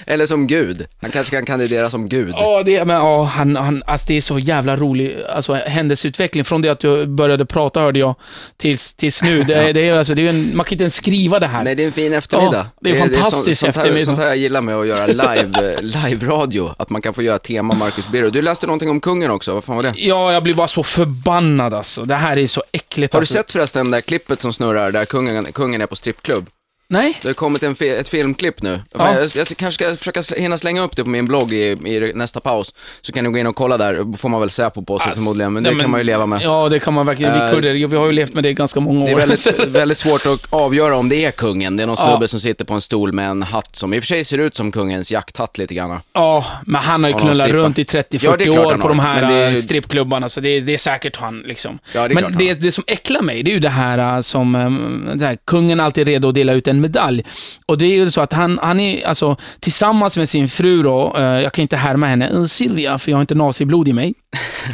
[0.07, 0.87] Ja, Eller som gud.
[1.01, 2.35] Han kanske kan kandidera som gud.
[2.37, 6.45] Ja, det, men, ja han, han, alltså det är så jävla rolig alltså, händelseutveckling.
[6.45, 8.15] Från det att du började prata, hörde jag,
[8.57, 9.43] tills, tills nu.
[9.43, 11.65] Det, är- det är, alltså, det är en, man kan inte ens skriva det här.
[11.65, 12.57] Nej, det är en fin eftermiddag.
[12.57, 14.05] Ja, det är fantastisk sånt, här, eftermiddag.
[14.05, 17.75] Sånt här jag gillar med att göra live, live-radio, att man kan få göra tema
[17.75, 18.31] Marcus Birro.
[18.31, 19.93] Du läste någonting om kungen också, vad fan var det?
[19.97, 22.05] Ja, jag blir bara så förbannad alltså.
[22.05, 23.35] Det här är så äckligt Har du alltså.
[23.35, 26.47] sett förresten det där klippet som snurrar där kungen, kungen är på strippklubb?
[26.93, 27.19] Nej?
[27.23, 28.81] Det har kommit en fi- ett filmklipp nu.
[28.95, 31.63] Fan, Jag, jag kanske ska försöka sl- hinna slänga upp det på min blogg i,
[31.71, 32.75] i nästa paus.
[33.01, 35.23] Så kan ni gå in och kolla där, får man väl Säpo på sig Alltså,
[35.25, 36.43] förmodligen, men det nej, kan man ju leva med.
[36.43, 37.33] Ja, det kan man verkligen.
[37.35, 39.07] Vi Eh, kurder, vi har ju levt med det i ganska många år.
[39.07, 41.77] Det är väldigt, väldigt svårt att avgöra om det är kungen.
[41.77, 42.11] Det är någon Ja.
[42.11, 44.39] snubbe som sitter på en stol med en hatt som i och för sig ser
[44.39, 46.01] ut som kungens jakthatt lite grann.
[46.13, 48.81] Ja, men han har ju knullat runt i 30-40 Ja, det är klart år han
[48.81, 48.89] på har.
[48.89, 51.79] de här Men det är ju- eh, strippklubbarna, så det, det är säkert han liksom.
[51.95, 52.55] Ja, det är klart men han det, har.
[52.55, 55.81] det som äcklar mig, det är ju det här eh, som, eh, det här, kungen
[55.81, 57.25] är alltid redo att dela ut en medalj.
[57.67, 61.15] Och det är ju så att han, han är, alltså, tillsammans med sin fru då,
[61.17, 64.15] eh, jag kan inte härma henne, eh, Silvia, för jag har inte naziblod i mig.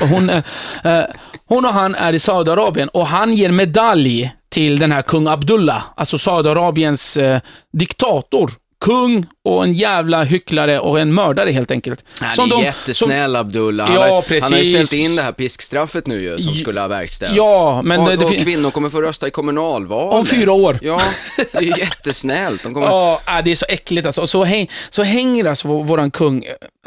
[0.01, 0.43] Och hon, eh,
[0.85, 1.05] eh,
[1.47, 5.83] hon och han är i Saudiarabien och han ger medalj till den här kung Abdullah,
[5.97, 7.41] alltså Saudiarabiens eh,
[7.73, 12.05] diktator kung och en jävla hycklare och en mördare helt enkelt.
[12.21, 13.87] Han Som är de- jättesnäll Abdullah.
[13.87, 16.81] Han, Ja, har, han har ju ställt in det här piskstraffet nu ju, som skulle
[16.81, 17.37] ha verkställts.
[17.37, 20.15] Ja, men och, det- det och kvinnor kommer få rösta i kommunalvalet.
[20.15, 20.79] Om fyra år.
[20.83, 21.01] Ja,
[21.37, 22.63] det är ju jättesnällt.
[22.63, 22.87] De kommer...
[22.99, 24.27] Ja, äh, det är så äckligt alltså.
[24.27, 26.45] Så, häng, så hänger alltså vår- våran kung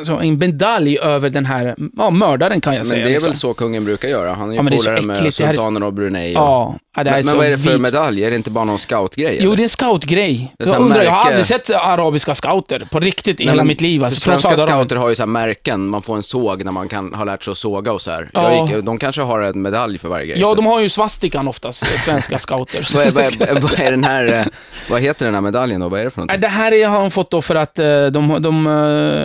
[0.10, 3.04] alltså, en medalj över den här ja, mördaren kan jag Men säga.
[3.04, 3.30] det är liksom.
[3.32, 4.34] väl så kungen brukar göra.
[4.34, 6.36] Han är ju Ja, men är polare med sultanen av Brunei.
[6.36, 8.24] och- Ja, det är men, men vad är det för vit- medalj?
[8.26, 9.38] Är det inte bara någon scoutgrej?
[9.42, 10.54] Jo, det är en scoutgrej.
[10.58, 11.28] Jag undrar, jag har märke.
[11.28, 14.04] aldrig sett arabiska scouter på riktigt i hela men mitt liv.
[14.04, 17.26] Alltså, Svenska scouter har ju så märken, man får en såg när man kan, har
[17.26, 18.30] lärt sig att såga och så här.
[18.34, 18.68] Ja.
[18.68, 20.40] Gick, de kanske har en medalj för varje grej.
[20.40, 22.88] Ja, de har ju svastikan oftast, eh, svenska scouter.
[22.94, 24.46] vad, är, vad, är, vad är den här, eh,
[24.90, 25.90] vad heter den här medaljen då?
[25.90, 26.42] Vad är det för någonting?
[26.42, 28.74] Det här är, har han fått då för att eh, de, de, eh,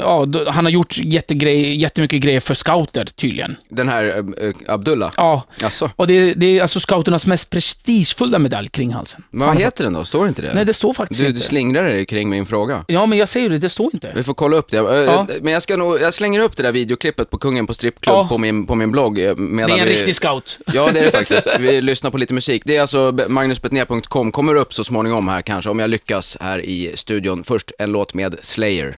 [0.04, 3.56] ja, de, han har gjort jättegrej, jättemycket grejer för scouter tydligen.
[3.68, 5.10] Den här eh, Abdullah?
[5.16, 9.22] Ja, Alltså, och det, det är alltså scouternas mest prestigefulla medalj kring halsen.
[9.30, 10.04] vad Han heter den då?
[10.04, 10.48] Står inte det?
[10.48, 11.38] fått- Nej, det står faktiskt du, inte.
[11.40, 12.84] du slingrar dig kring min fråga.
[12.88, 14.12] Ja, men jag säger det, det står inte.
[14.16, 14.78] Vi får kolla upp det.
[14.78, 15.26] Eh, Ja.
[15.42, 18.26] Men jag, ska nog, jag slänger upp det där videoklippet på Kungen på strippklubb Ja.
[18.28, 19.18] på, min, på min blogg.
[19.18, 19.94] eh, Det medan är en vi...
[19.94, 20.58] riktig scout.
[20.74, 21.52] Ja, det är det faktiskt.
[21.60, 22.62] Vi lyssnar på lite musik.
[22.64, 26.92] Det är alltså magnusbetnér.com, kommer upp så småningom här kanske, om jag lyckas här i
[26.94, 27.44] studion.
[27.44, 28.96] Först en låt med Slayer.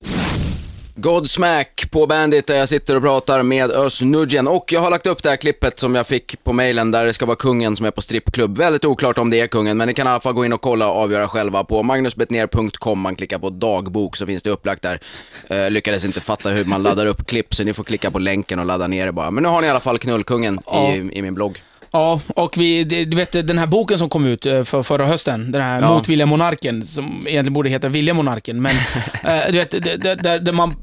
[1.00, 5.06] Godsmack på Bandit där jag sitter och pratar med Özz Nudgen och jag har lagt
[5.06, 7.87] upp det här klippet som jag fick på mailen där det ska vara kungen som
[7.87, 8.58] är på strippklubb.
[8.58, 10.61] Väldigt oklart om det är kungen, men ni kan i alla fall gå in och
[10.61, 13.00] kolla och avgöra själva på magnusbetnér.com.
[13.00, 15.00] Man klickar på dagbok så finns det upplagt där.
[15.46, 18.58] Eh, lyckades inte fatta hur man laddar upp klipp så ni får klicka på länken
[18.58, 19.30] och ladda ner det bara.
[19.30, 20.88] Men nu har ni i alla fall knullkungen Ja.
[20.94, 21.62] i, i min blogg.
[21.92, 25.53] Ja, och vi, du vet den här boken som kom ut eh, för förra hösten,
[25.53, 25.94] den här Ja.
[25.94, 28.72] Motvilliga monarken, som egentligen borde heta Vilja monarken, men
[29.24, 30.74] eh, du vet, det- där där man...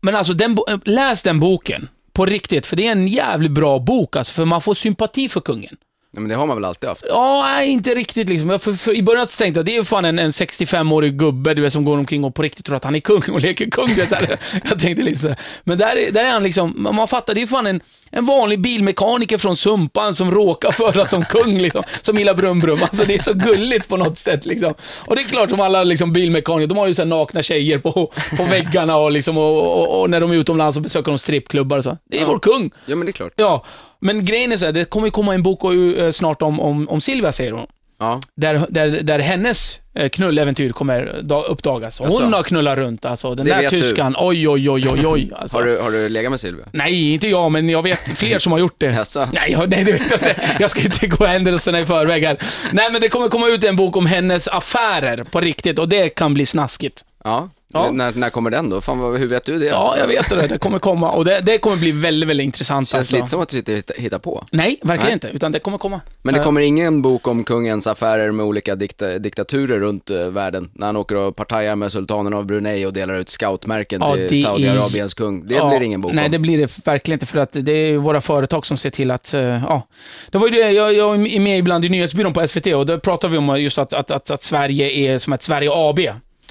[0.00, 1.88] Men alltså, den, läs den boken.
[2.12, 5.40] På riktigt, för det är en jävligt bra bok alltså, för man får sympati för
[5.40, 5.76] kungen.
[6.16, 7.04] Ja, men det har man väl alltid haft?
[7.08, 8.50] Ja, nej, inte riktigt liksom.
[8.50, 11.62] Jag- För, för, I början tänkte jag, det är fan en, en 65-årig gubbe du
[11.62, 13.86] vet, som går omkring och på riktigt tror att han är kung och leker kung.
[13.88, 14.38] Du vet, så här.
[14.70, 15.34] Jag tänkte liksom.
[15.64, 18.60] Men där är, där är han liksom, man fattar, det är fan en, en vanlig
[18.60, 22.78] bilmekaniker från Sumpan som råkar födas som kung, liksom, som gillar brum brum.
[22.82, 24.46] Alltså det är så gulligt på något sätt.
[24.46, 24.74] Liksom.
[24.94, 27.92] Och det är klart som alla liksom, bilmekaniker, de har ju så nakna tjejer på,
[28.36, 31.78] på väggarna och, liksom, och, och, och när de är utomlands så besöker de strippklubbar
[31.78, 31.98] och så.
[32.10, 32.26] Det är Ja.
[32.28, 32.70] vår kung.
[32.86, 33.32] Ja, men det är klart.
[33.36, 33.64] Ja,
[34.00, 36.88] men grejen är så här, det kommer ju komma en bok eh, snart om, om,
[36.88, 37.66] om Silvia, säger hon.
[37.98, 38.20] Ja.
[38.36, 41.98] Där, där, där hennes eh, knulläventyr kommer da, uppdagas.
[41.98, 42.24] Hon Jaså?
[42.24, 43.34] har knullat runt alltså.
[43.34, 43.80] Den Det där vet du.
[43.80, 45.30] tyskan, oj, oj, oj, oj, oj.
[45.36, 45.58] Alltså.
[45.58, 46.66] Har, du, har du legat med Silvia?
[46.72, 48.86] Nej, inte jag, men jag vet fler som har gjort det.
[48.92, 49.28] Jaså?
[49.32, 50.56] Nej, jag, nej, det vet jag inte.
[50.60, 52.36] Jag ska inte gå händelserna i förväg här.
[52.72, 56.08] Nej, men det kommer komma ut en bok om hennes affärer på riktigt och det
[56.08, 57.04] kan bli snaskigt.
[57.26, 57.48] Ja.
[57.72, 57.90] Ja.
[57.90, 58.80] När, när kommer den då?
[58.80, 59.66] Fan, vad, hur vet du det?
[59.66, 60.46] Ja, jag vet det.
[60.46, 62.88] Det kommer komma och det, det kommer bli väldigt, väldigt intressant.
[62.88, 63.16] Känns Alltså.
[63.16, 64.44] lite som att du sitter och hittar- på.
[64.52, 65.12] Nej, verkligen Nej.
[65.12, 65.28] inte.
[65.28, 66.00] Utan det kommer komma.
[66.22, 70.26] Men det Eh, kommer ingen bok om kungens affärer med olika dikta, diktaturer runt eh,
[70.26, 70.70] världen?
[70.74, 74.28] När han åker och partajar med sultanen av Brunei och delar ut scoutmärken Ja, till
[74.28, 75.46] det är- Saudiarabiens kung.
[75.48, 76.30] Det Ja, blir ingen bok Nej, om.
[76.30, 79.34] det blir det verkligen inte för att det är våra företag som ser till att,
[79.34, 79.82] eh, ja.
[80.30, 82.98] Det var ju det, jag, jag är med ibland i nyhetsbyrån på SVT och då
[83.00, 86.00] pratar vi om just att, att, att, att Sverige är som ett Sverige AB.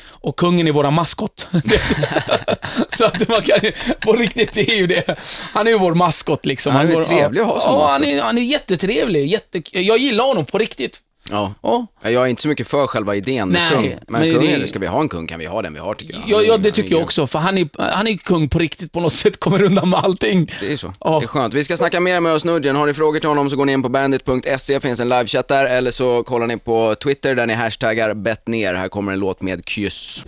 [0.07, 1.47] Och kungen är våra maskot.
[2.93, 5.19] så att man kan ju, på riktigt, det är ju det.
[5.53, 6.75] Han är ju vår maskot liksom.
[6.75, 7.91] Han är går- trevlig att ha som ja, maskot.
[7.91, 9.27] han är, han är jättetrevlig.
[9.27, 10.99] Jätte, jag gillar honom på riktigt.
[11.31, 11.53] Ja.
[11.63, 11.87] Ja.
[12.01, 13.99] Ja, Jag är inte så mycket för själva idén med Nej, kung.
[14.07, 15.95] Men, men kungen, det- ska vi ha en kung kan vi ha den vi har
[15.95, 16.23] tycker jag.
[16.27, 18.99] Ja, ja, det tycker jag också, för han är, han är kung på riktigt på
[18.99, 20.51] något sätt, kommer undan med allting.
[20.59, 20.93] Det är så.
[20.99, 21.19] Ja.
[21.19, 21.53] Det är skönt.
[21.53, 22.75] Vi ska snacka mer med Nudgen.
[22.75, 25.65] Har ni frågor till honom så går ni in på bandit.se, finns en livechatt där,
[25.65, 28.73] eller så kollar ni på Twitter där ni hashtaggar bettner.
[28.73, 30.23] Här kommer en låt med kyss.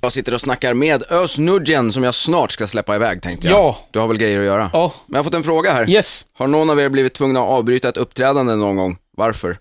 [0.00, 3.58] Jag sitter och snackar med Özz Nudgen som jag snart ska släppa iväg tänkte jag.
[3.58, 3.78] Ja.
[3.90, 4.70] Du har väl grejer att göra?
[4.72, 4.92] Ja.
[5.06, 5.90] Men jag har fått en fråga här.
[5.90, 6.24] Yes.
[6.38, 8.96] Har någon av er blivit tvungna att avbryta ett uppträdande någon gång?
[9.16, 9.56] Varför?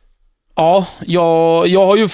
[0.58, 2.08] Ja, jag, jag har ju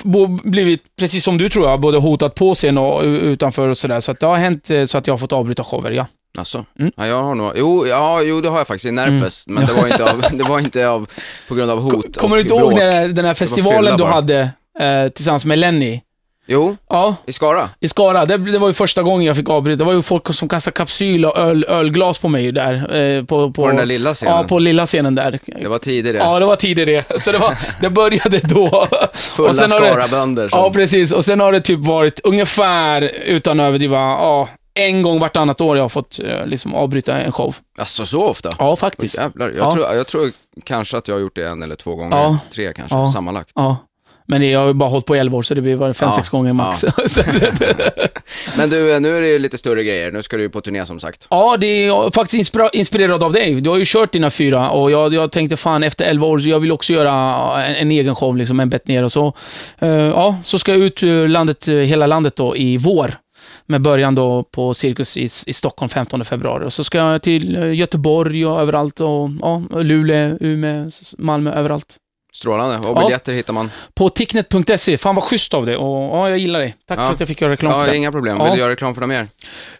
[0.43, 3.99] blivit, precis som du tror jag, både hotat på scen och utanför och sådär.
[3.99, 6.07] Så att det har hänt eh, så att jag har fått avbryta shower, ja.
[6.37, 6.91] Alltså, Mm.
[6.97, 9.73] ja, jag har nog, jo, ja, jo det har jag faktiskt i Närpes, men det
[9.73, 11.09] var inte av, det var inte av,
[11.47, 12.75] på grund av hot Kommer du inte ihåg
[13.15, 16.01] den, här festivalen du hade eh, tillsammans med Lenny?
[16.45, 17.69] Jo, Ja, i Skara.
[17.79, 18.25] i Skara.
[18.25, 19.77] Det, det var ju första gången jag fick avbryta.
[19.77, 22.95] Det var ju folk som kastade kapsyl och öl, ölglas på mig där.
[22.95, 24.37] Eh, på, på, På den där lilla scenen.
[24.37, 25.39] Ja, på lilla scenen där.
[25.61, 26.17] Det var tidigare.
[26.17, 27.19] Ja, det var tidigare det.
[27.21, 28.87] Så det, var, det började då.
[29.13, 30.59] Fulla Skarabönder som...
[30.59, 31.11] Ja, precis.
[31.11, 35.77] Och sen har det typ varit ungefär, utan att överdriva, ja, en gång vartannat år
[35.77, 37.55] jag har fått eh, liksom avbryta en show.
[37.77, 38.49] Alltså så ofta?
[38.59, 39.17] Ja, faktiskt.
[39.17, 39.73] Jävlar, jag, Ja.
[39.73, 40.31] tror, jag tror
[40.63, 42.37] kanske att jag har gjort det en eller två gånger, Ja.
[42.53, 43.07] tre kanske, Ja.
[43.07, 43.51] sammanlagt.
[43.55, 43.77] Ja.
[44.33, 45.93] Men det- jag har ju bara hållit på i 11 år, så det blir bara
[45.93, 46.83] 5-6 Ja, gånger max.
[46.83, 47.17] Att-
[48.57, 50.11] Men du, nu är det ju lite större grejer.
[50.11, 51.27] Nu ska du ju på turné som sagt.
[51.29, 53.61] Ja, det är faktiskt inspirerad av dig.
[53.61, 56.59] Du har ju kört dina fyra och jag, jag tänkte fan efter 11 år, jag
[56.59, 57.13] vill också göra
[57.65, 59.33] en, en egen show, liksom en bett ner och så.
[59.79, 63.13] Eh, ja, så ska jag ut ur landet, eh, hela landet då i vår.
[63.65, 66.65] Med början då på Cirkus i, i Stockholm 15 februari.
[66.65, 71.95] Och så ska jag till eh, Göteborg och överallt och ja, Luleå, Umeå, Malmö, överallt.
[72.35, 72.87] Strålande.
[72.89, 73.01] Och Ja.
[73.05, 73.71] biljetter hittar man.
[73.95, 74.97] På ticknet.se.
[74.97, 76.73] Fan vad schysst av det och ja, jag gillar det.
[76.87, 77.05] Tack Ja.
[77.05, 77.97] för att jag fick göra reklam för Ja, det.
[77.97, 78.37] inga problem.
[78.37, 78.43] Ja.
[78.43, 79.19] Vill du göra reklam för dem mer?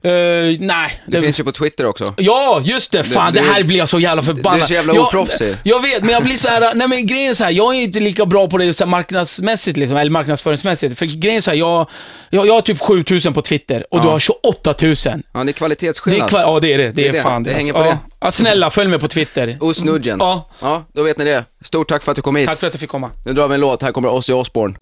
[0.01, 1.01] Eh, nej.
[1.07, 2.13] Det finns ju på Twitter också.
[2.17, 3.03] Ja, just det!
[3.03, 4.59] Fan, Du- det här blir jag så jävla förbannad.
[4.59, 5.55] du är så jävla jag, oproffsig.
[5.63, 6.73] Jag vet, men jag blir så här.
[6.75, 8.89] nej men grejen är så här, jag är inte lika bra på det så här,
[8.91, 10.99] marknadsmässigt, liksom, eller marknadsföringsmässigt.
[10.99, 11.89] För grejen är så här, jag,
[12.29, 14.11] jag, jag har typ 7000 på Twitter och du Ja.
[14.11, 14.95] har 28 000.
[14.95, 16.29] Ja, det är Det är kvalitetsskillnad.
[16.29, 16.83] kvar, ja, det är det.
[16.83, 17.21] Det, Det är det.
[17.21, 17.55] fan Det det.
[17.55, 17.83] hänger alltså.
[17.91, 18.12] på ja.
[18.23, 19.57] Ja, snälla, följ med på Twitter.
[19.61, 20.17] Osnudgen.
[20.19, 21.45] Ja, Ja, då vet ni det.
[21.61, 22.47] Stort tack för att du kom hit.
[22.47, 23.11] tack för att jag fick komma.
[23.25, 23.81] Nu drar vi en låt.
[23.81, 24.75] Här kommer Ozzy Osbourne.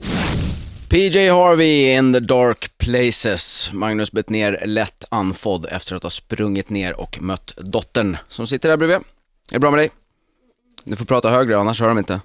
[0.90, 3.70] PJ Harvey in the dark places.
[3.74, 8.78] Magnus Bettner lätt andfådd efter att ha sprungit ner och mött dottern som sitter där
[8.78, 8.98] bredvid.
[8.98, 9.02] Är
[9.52, 9.92] det bra med dig?
[10.84, 12.20] Du får prata högre, annars hör de inte.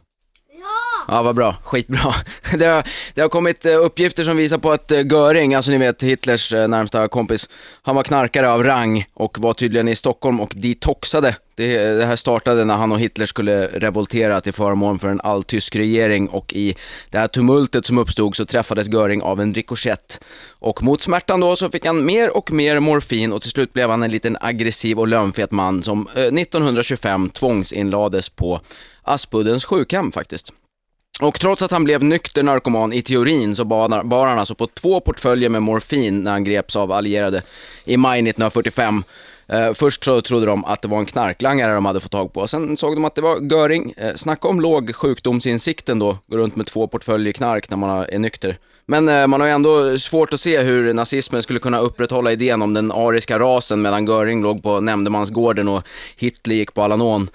[1.09, 1.57] Ja, vad bra.
[1.64, 2.14] Skitbra.
[2.59, 5.79] Det har, det har kommit eh, uppgifter som visar på att eh, Göring, alltså ni
[5.79, 7.49] vet Hitlers eh, närmsta kompis,
[7.83, 11.37] han var knarkare av rang och var tydligen i Stockholm och detoxade.
[11.55, 15.77] Det, det här startade när han och Hitler skulle revoltera till förmån för en alltysk
[15.77, 16.75] regering och i
[17.11, 20.25] det här tumultet som uppstod så träffades Göring av en rikoschett.
[20.51, 23.90] Och mot smärtan då så fick han mer och mer morfin och till slut blev
[23.90, 28.61] han en liten aggressiv och lönnfet man som 1925 tvångsinlades på
[29.03, 30.53] Aspuddens sjukhem faktiskt.
[31.21, 34.67] Och trots att han blev nykter narkoman i teorin så bar, bar han alltså på
[34.67, 37.43] två portföljer med morfin när han greps av allierade
[37.85, 39.05] i maj 1945.
[39.49, 42.49] Eh, först så trodde de att det var en knarklangare de hade fått tag på.
[42.49, 43.95] Sen såg de att det var Göring.
[43.97, 48.19] Eh, snacka om låg sjukdomsinsikten då, gå runt med två portföljer knark när man är
[48.19, 48.57] nykter.
[48.88, 52.62] Men eh, man har ju ändå svårt att se hur nazismen skulle kunna upprätthålla idén
[52.62, 55.83] om den ariska rasen medan Göring låg på nämndemansgården och
[56.16, 57.29] Hitler gick på Alanon.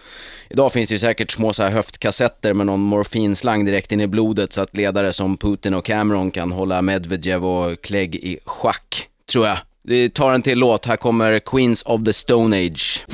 [0.49, 4.07] Idag finns det ju säkert små så här höftkassetter med någon morfinslang direkt in i
[4.07, 9.07] blodet så att ledare som Putin och Cameron kan hålla Medvedev och Clegg i schack,
[9.31, 9.57] tror jag.
[9.83, 13.05] Vi tar en till låt, här kommer Queens of the Stone Age.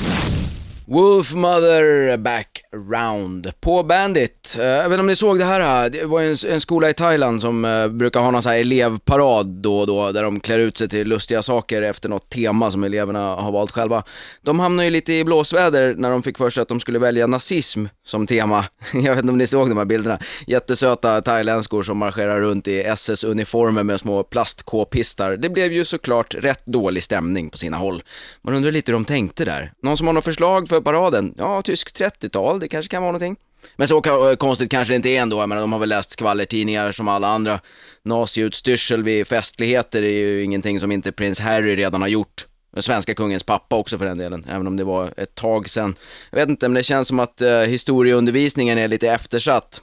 [0.89, 4.55] Wolfmother Back Round på Bandit.
[4.59, 6.61] Eh, jag vet inte om ni såg det här, eh, det var ju en, en
[6.61, 10.23] skola i Thailand som eh, brukar ha någon så här elevparad då och då, där
[10.23, 14.03] de klär ut sig till lustiga saker efter något tema som eleverna har valt själva.
[14.41, 17.27] De hamnade ju lite i blåsväder när de fick för sig att de skulle välja
[17.27, 18.65] nazism som tema.
[18.93, 20.19] Jag vet inte om ni såg de här bilderna.
[20.47, 25.37] Jättesöta thailändskor som marscherar runt i SS-uniformer med små plastkåpistar.
[25.37, 28.03] Det blev ju såklart rätt dålig stämning på sina håll.
[28.41, 29.71] Man undrar lite hur de tänkte där.
[29.83, 31.33] Någon som har något förslag för paraden?
[31.37, 33.35] Ja, tysk 30-tal, det kanske kan vara någonting.
[33.75, 34.01] Men så
[34.39, 37.27] konstigt kanske det inte är ändå, jag menar, de har väl läst skvallertidningar som alla
[37.27, 37.59] andra.
[38.03, 42.45] Naziutstyrsel vid festligheter är ju ingenting som inte prins Harry redan har gjort.
[42.73, 45.95] Den svenska kungens pappa också för den delen, även om det var ett tag sedan.
[46.29, 49.81] Jag vet inte, men det känns som att eh, historieundervisningen är lite eftersatt.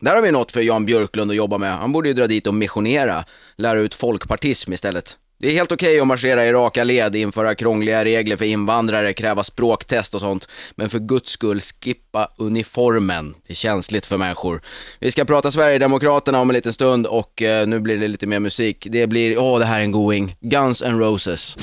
[0.00, 1.78] Där har vi något för Jan Björklund att jobba med.
[1.78, 3.24] Han borde ju dra dit och missionera,
[3.56, 5.18] lära ut folkpartism istället.
[5.40, 9.42] Det är helt okej att marschera i raka led, införa krångliga regler för invandrare, kräva
[9.42, 10.48] språktest och sånt.
[10.74, 13.34] Men för guds skull, skippa uniformen.
[13.46, 14.62] Det är känsligt för människor.
[14.98, 18.38] Vi ska prata Sverigedemokraterna om en liten stund och eh, nu blir det lite mer
[18.38, 18.86] musik.
[18.90, 20.36] Det blir, åh det här är en going.
[20.40, 21.56] Guns N' Roses.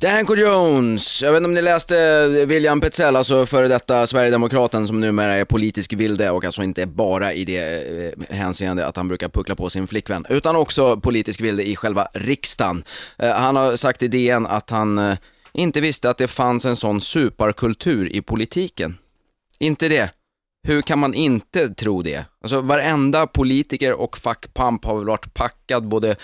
[0.00, 5.00] Danko Jones, jag vet inte om ni läste William Petzell, alltså före detta Sverigedemokraten som
[5.00, 9.28] numera är politisk vilde och alltså inte bara i det eh, hänseende att han brukar
[9.28, 12.84] puckla på sin flickvän, utan också politisk vilde i själva riksdagen.
[13.18, 15.16] Eh, han har sagt i DN att han eh,
[15.52, 18.98] inte visste att det fanns en sån superkultur i politiken.
[19.58, 20.10] Inte det.
[20.66, 22.24] Hur kan man inte tro det?
[22.42, 26.16] Alltså varenda politiker och fackpamp har väl varit packad både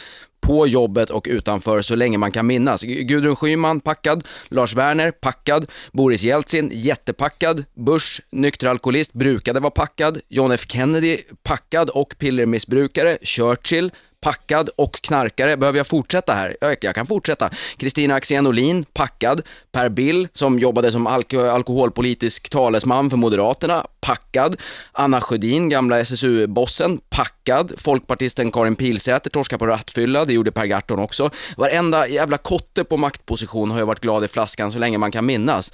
[0.51, 2.83] på jobbet och utanför så länge man kan minnas.
[2.83, 10.21] Gudrun Schyman packad, Lars Werner packad, Boris Jeltsin jättepackad, Bush nykter alkoholist brukade vara packad,
[10.29, 15.57] John F Kennedy packad och pillermissbrukare, Churchill packad och knarkare.
[15.57, 16.57] Behöver jag fortsätta här?
[16.61, 17.51] Jag, jag kan fortsätta.
[17.77, 19.43] Kristina Axén Olin, packad.
[19.73, 24.57] Per Bill, som jobbade som alko alkoholpolitisk talesman för Moderaterna, packad.
[24.93, 27.73] Anna Sjödin, gamla SSU-bossen, packad.
[27.77, 31.31] Folkpartisten Karin Pilsäter torskar på rattfylla, det gjorde Per Gahrton också.
[31.57, 35.27] Varenda jävla kotte på maktposition har ju varit glad i flaskan så länge man kan
[35.27, 35.73] minnas.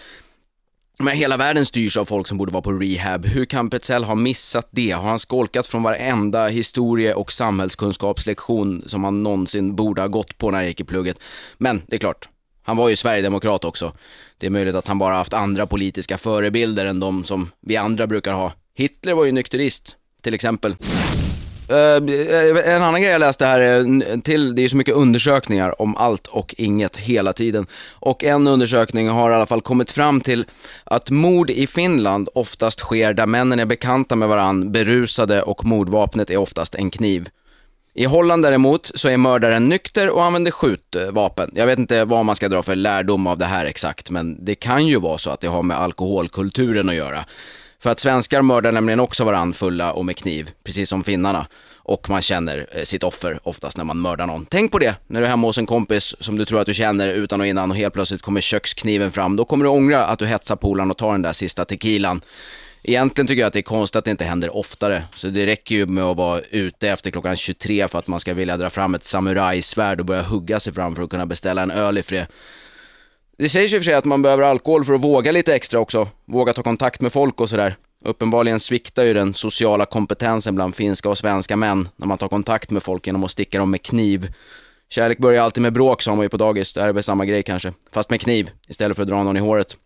[0.99, 3.27] Men hela världen styrs av folk som borde vara på rehab.
[3.27, 4.91] Hur kan Petzell ha missat det?
[4.91, 10.51] Har han skolkat från varenda historie och samhällskunskapslektion som han någonsin borde ha gått på
[10.51, 11.21] när han gick i plugget?
[11.59, 12.29] Men det är klart,
[12.63, 13.93] han var ju sverigedemokrat också.
[14.39, 18.07] Det är möjligt att han bara haft andra politiska förebilder än de som vi andra
[18.07, 18.53] brukar ha.
[18.75, 20.77] Hitler var ju nykterist, till exempel.
[21.69, 25.83] Eh, en annan grej jag läste här är till, det är ju så mycket undersökningar
[25.83, 27.67] om allt och inget hela tiden.
[27.93, 30.45] Och en undersökning har i alla fall kommit fram till
[30.85, 36.31] att mord i Finland oftast sker där männen är bekanta med varandra, berusade och mordvapnet
[36.31, 37.29] är oftast en kniv.
[37.95, 41.51] I Holland däremot så är mördaren nykter och använder skjutvapen.
[41.55, 44.55] Jag vet inte vad man ska dra för lärdom av det här exakt, men det
[44.55, 47.25] kan ju vara så att det har med alkoholkulturen att göra.
[47.81, 51.47] För att svenskar mördar nämligen också varandra fulla och med kniv, precis som finnarna.
[51.77, 54.47] Och man känner eh, sitt offer oftast när man mördar någon.
[54.47, 56.75] Tänk på det, när du är hemma hos en kompis som du tror att du
[56.75, 59.37] känner utan och innan och helt plötsligt kommer kökskniven fram.
[59.37, 62.21] Då kommer du ångra att du hetsar polaren och tar den där sista tequilan.
[62.83, 65.03] Egentligen tycker jag att det är konstigt att det inte händer oftare.
[65.15, 68.35] Så det räcker ju med att vara ute efter klockan 23 för att man ska
[68.35, 71.71] vilja dra fram ett samurajsvärd och börja hugga sig fram för att kunna beställa en
[71.71, 72.27] öl i fred.
[73.39, 75.55] Det sägs ju i och för sig att man behöver alkohol för att våga lite
[75.55, 76.09] extra också.
[76.25, 77.75] Våga ta kontakt med folk och sådär.
[78.05, 82.71] Uppenbarligen sviktar ju den sociala kompetensen bland finska och svenska män när man tar kontakt
[82.71, 84.33] med folk genom att sticka dem med kniv.
[84.89, 87.25] Kärlek börjar alltid med bråk sa man ju på dagis, det här är väl samma
[87.25, 87.73] grej kanske.
[87.93, 89.77] Fast med kniv, istället för att dra någon i håret.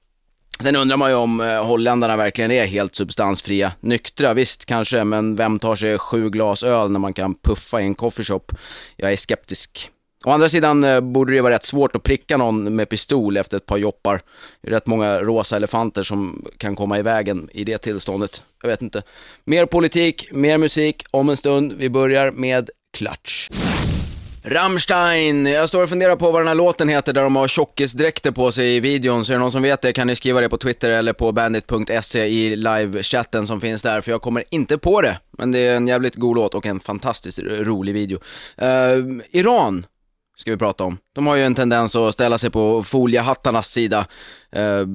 [0.62, 3.72] Sen undrar man ju om eh, holländarna verkligen är helt substansfria.
[3.80, 7.84] Nyktra, visst kanske, men vem tar sig sju glas öl när man kan puffa i
[7.84, 8.52] en coffeeshop?
[8.96, 9.90] Jag är skeptisk.
[10.24, 13.56] Å andra sidan eh, borde det vara rätt svårt att pricka någon med pistol efter
[13.56, 14.20] ett par joppar.
[14.60, 18.42] Det är rätt många rosa elefanter som kan komma i vägen i det tillståndet.
[18.62, 19.02] Jag vet inte.
[19.44, 21.72] Mer politik, mer musik om en stund.
[21.72, 23.48] Vi börjar med Klatsch.
[24.42, 28.30] Rammstein, jag står och funderar på vad den här låten heter där de har tjockisdräkter
[28.30, 30.48] på sig i videon, så är det någon som vet det kan ni skriva det
[30.48, 35.00] på Twitter eller på bandit.se i livechatten som finns där, för jag kommer inte på
[35.00, 35.18] det.
[35.30, 38.18] Men det är en jävligt god låt och en fantastiskt rolig video.
[38.62, 39.86] Uh, Iran
[40.40, 40.98] ska vi prata om.
[41.14, 44.06] De har ju en tendens att ställa sig på foliehattarnas sida.
[44.52, 44.86] Eh,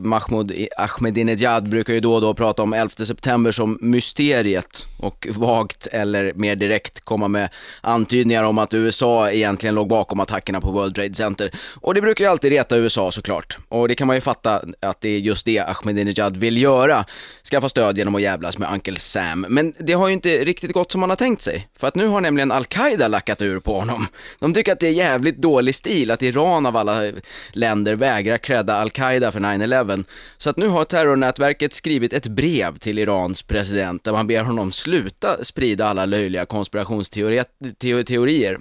[0.00, 5.86] Mahmoud Ahmadinejad brukar ju då och då prata om 11 september som mysteriet och vagt
[5.86, 7.48] eller mer direkt komma med
[7.80, 11.50] antydningar om att USA egentligen låg bakom attackerna på World Trade Center.
[11.80, 13.58] Och det brukar ju alltid reta USA såklart.
[13.68, 17.04] Och det kan man ju fatta att det är just det Ahmadinejad vill göra.
[17.50, 19.46] Skaffa stöd genom att jävlas med Uncle Sam.
[19.48, 21.68] Men det har ju inte riktigt gått som man har tänkt sig.
[21.78, 24.06] För att nu har nämligen Al-Qaida lackat ur på honom.
[24.38, 27.12] De tycker att det är jävligt dåligt dålig stil att Iran av alla
[27.52, 30.04] länder vägrar credda Al-Qaida för 9-11.
[30.36, 34.72] Så att nu har terrornätverket skrivit ett brev till Irans president där man ber honom
[34.72, 38.58] sluta sprida alla löjliga konspirationsteorier.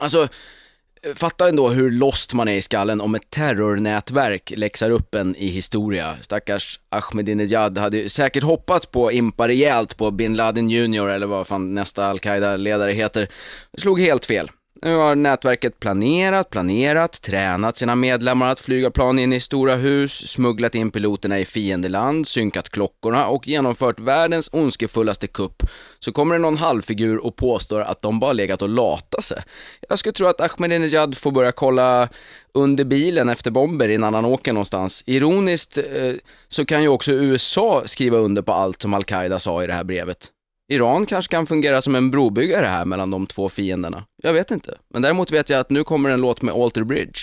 [0.00, 0.28] Alltså,
[1.14, 5.46] fatta ändå hur lost man är i skallen om ett terrornätverk läxar upp en i
[5.46, 6.16] historia.
[6.20, 11.46] Stackars Ahmadinejad hade ju säkert hoppats på impa rejält på bin Laden Junior eller vad
[11.46, 13.28] fan nästa al-Qaida-ledare heter.
[13.72, 14.50] Det slog helt fel.
[14.82, 20.28] Nu har nätverket planerat, planerat, tränat sina medlemmar att flyga plan in i stora hus,
[20.28, 25.62] smugglat in piloterna i fiendeland, synkat klockorna och genomfört världens ondskefullaste kupp.
[25.98, 29.42] Så kommer det någon halvfigur och påstår att de bara legat och lata sig.
[29.88, 32.08] Jag skulle tro att Ahmadinejad får börja kolla
[32.54, 35.02] under bilen efter bomber innan han åker någonstans.
[35.06, 36.14] Ironiskt eh,
[36.48, 39.84] så kan ju också USA skriva under på allt som Al-Qaida sa i det här
[39.84, 40.32] brevet.
[40.68, 44.04] Iran kanske kan fungera som en brobyggare här mellan de två fienderna.
[44.22, 44.74] Jag vet inte.
[44.92, 47.20] Men däremot vet jag att nu kommer en låt med Alter Bridge.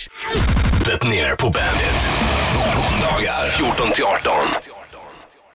[0.86, 2.08] Det ner på bandet.
[2.74, 4.73] Måndagar 14 till 18.